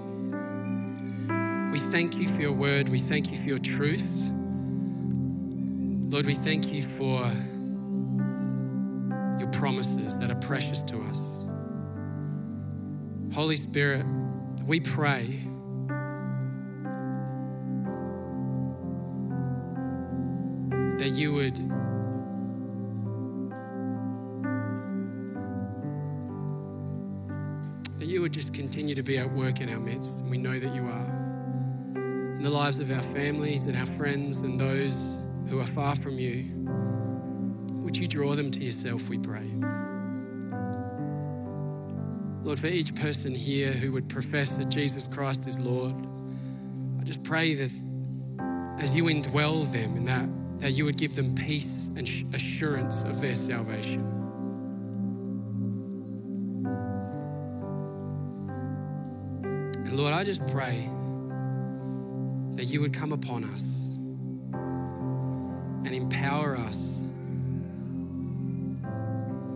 [1.90, 2.88] thank you for your word.
[2.88, 4.30] We thank you for your truth.
[6.10, 7.30] Lord, we thank you for
[9.38, 11.44] your promises that are precious to us.
[13.34, 14.04] Holy Spirit,
[14.66, 15.40] we pray
[20.98, 21.56] that you would
[27.98, 30.24] that you would just continue to be at work in our midst.
[30.24, 31.25] We know that you are.
[32.46, 35.18] The lives of our families and our friends and those
[35.48, 36.44] who are far from you,
[37.82, 39.50] would you draw them to yourself, we pray.
[42.44, 45.96] Lord, for each person here who would profess that Jesus Christ is Lord,
[47.00, 47.72] I just pray that
[48.78, 50.28] as you indwell them in that
[50.60, 54.02] that you would give them peace and assurance of their salvation.
[59.78, 60.88] And Lord, I just pray
[62.56, 63.90] that you would come upon us
[65.86, 67.04] and empower us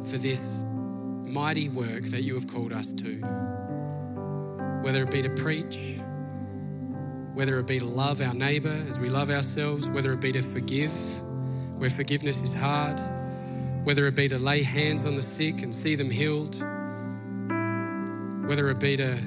[0.04, 0.62] for this
[1.24, 3.16] mighty work that you have called us to.
[4.82, 5.98] Whether it be to preach,
[7.34, 10.42] whether it be to love our neighbor as we love ourselves, whether it be to
[10.42, 10.92] forgive
[11.80, 13.00] where forgiveness is hard,
[13.84, 16.54] whether it be to lay hands on the sick and see them healed,
[18.46, 19.18] whether it be to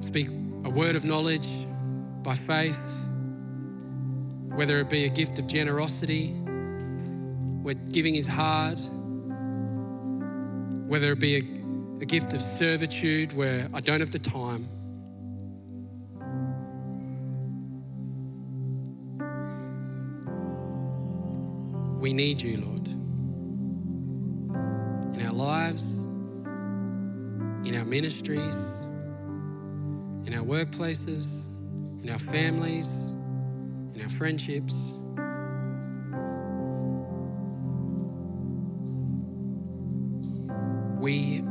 [0.00, 0.28] speak
[0.66, 1.64] a word of knowledge
[2.24, 3.06] by faith,
[4.56, 6.30] whether it be a gift of generosity,
[7.62, 8.80] where giving is hard,
[10.88, 14.68] whether it be a, a gift of servitude where I don't have the time.
[22.00, 22.88] We need you, Lord,
[25.14, 26.02] in our lives,
[27.64, 28.85] in our ministries,
[30.26, 31.48] in our workplaces,
[32.02, 33.06] in our families,
[33.94, 34.94] in our friendships.
[40.98, 41.42] We,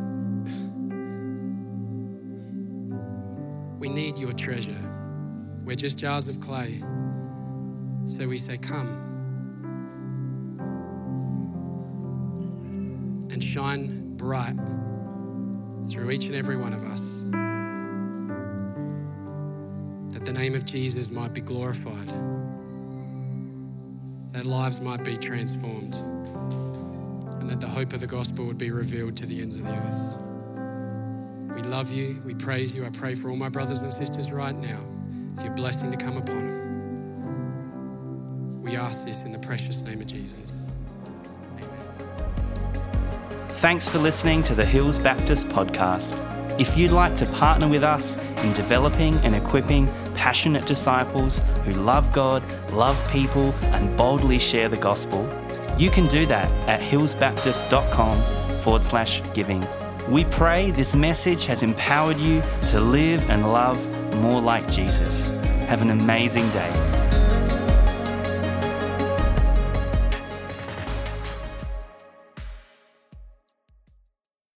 [3.79, 4.73] we need your treasure.
[5.63, 6.83] We're just jars of clay.
[8.05, 9.01] So we say, Come
[13.31, 14.55] and shine bright
[15.89, 17.25] through each and every one of us.
[20.45, 22.07] Name of Jesus might be glorified,
[24.31, 25.95] that lives might be transformed,
[27.39, 29.73] and that the hope of the gospel would be revealed to the ends of the
[29.73, 30.17] earth.
[31.55, 32.85] We love you, we praise you.
[32.85, 34.79] I pray for all my brothers and sisters right now,
[35.35, 38.61] for your blessing to come upon them.
[38.61, 40.69] We ask this in the precious name of Jesus.
[41.57, 41.69] Amen.
[43.47, 46.19] Thanks for listening to the Hills Baptist podcast.
[46.59, 49.91] If you'd like to partner with us in developing and equipping
[50.25, 55.21] passionate disciples who love God, love people, and boldly share the gospel,
[55.77, 59.63] you can do that at hillsbaptist.com forward slash giving.
[60.09, 63.77] We pray this message has empowered you to live and love
[64.15, 65.27] more like Jesus.
[65.69, 66.84] Have an amazing day.